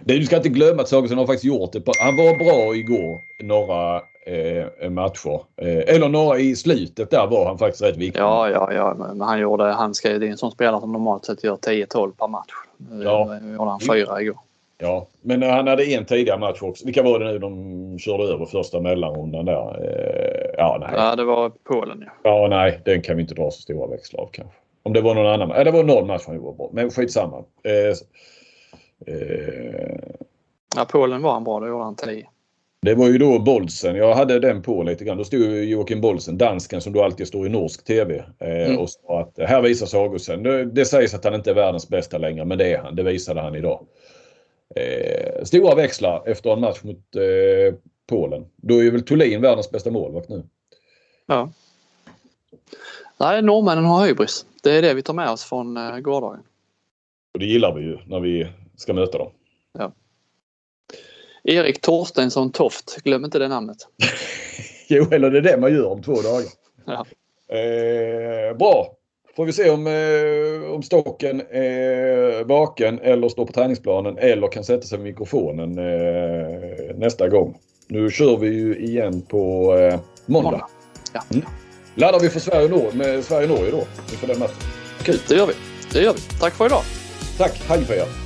[0.04, 1.82] du ska inte glömma att Sagosen har faktiskt gjort det.
[2.00, 5.40] Han var bra igår några eh, matcher.
[5.56, 8.20] Eh, eller några i slutet där var han faktiskt rätt viktig.
[8.20, 8.94] Ja, ja, ja.
[8.98, 12.12] Men han gjorde, han ska, det är en sån spelare som normalt sett gör 10-12
[12.12, 12.52] per match.
[13.02, 13.38] Ja.
[13.42, 14.38] gjorde han fyra igår.
[14.78, 16.84] Ja, men han hade en tidigare match också.
[16.84, 19.84] Vilka var det nu de körde över första mellanrundan där?
[19.84, 20.90] Eh, ja, nej.
[20.92, 22.30] Ja, det var Polen ja.
[22.30, 24.56] Ja, nej, den kan vi inte dra så stora växlar av kanske.
[24.82, 25.50] Om det var någon annan.
[25.50, 26.70] Ja, det var någon match han gjorde bra.
[26.72, 27.44] Men skitsamma.
[27.62, 27.96] Eh,
[29.14, 29.98] eh,
[30.76, 31.60] ja, Polen var han bra.
[31.60, 32.26] Det gjorde han 10.
[32.86, 33.96] Det var ju då Bolsen.
[33.96, 35.18] Jag hade den på lite grann.
[35.18, 38.78] Då stod Joakim Bolsen, dansken som då alltid står i norsk TV eh, mm.
[38.78, 40.42] och sa att här visar Sagosen.
[40.42, 42.96] Det, det sägs att han inte är världens bästa längre men det är han.
[42.96, 43.86] Det visade han idag.
[44.76, 47.78] Eh, stora växlar efter en match mot eh,
[48.08, 48.46] Polen.
[48.56, 50.42] Då är väl Thulin världens bästa målvakt nu.
[51.26, 51.50] Ja.
[53.20, 54.46] Nej, norrmännen har hybris.
[54.62, 56.40] Det är det vi tar med oss från eh, gårdagen.
[57.34, 59.30] Och det gillar vi ju när vi ska möta dem.
[59.78, 59.92] Ja.
[61.48, 63.76] Erik Torstensson Toft, glöm inte det namnet.
[64.88, 66.42] jo, eller det är det man gör om två dagar.
[66.86, 67.06] Ja.
[67.56, 68.92] Eh, bra.
[69.36, 74.64] Får vi se om, eh, om Stocken är vaken eller står på träningsplanen eller kan
[74.64, 77.58] sätta sig vid mikrofonen eh, nästa gång.
[77.88, 80.50] Nu kör vi ju igen på eh, måndag.
[80.50, 80.68] måndag.
[81.12, 81.22] Ja.
[81.30, 81.46] Mm.
[81.94, 84.56] Laddar vi för Sverige-Norge med Sverige-Norge då inför den matchen?
[85.02, 85.18] Kul.
[85.28, 85.52] Det gör vi.
[85.92, 86.20] Det gör vi.
[86.40, 86.82] Tack för idag.
[87.38, 87.62] Tack.
[87.68, 88.25] Hej på er.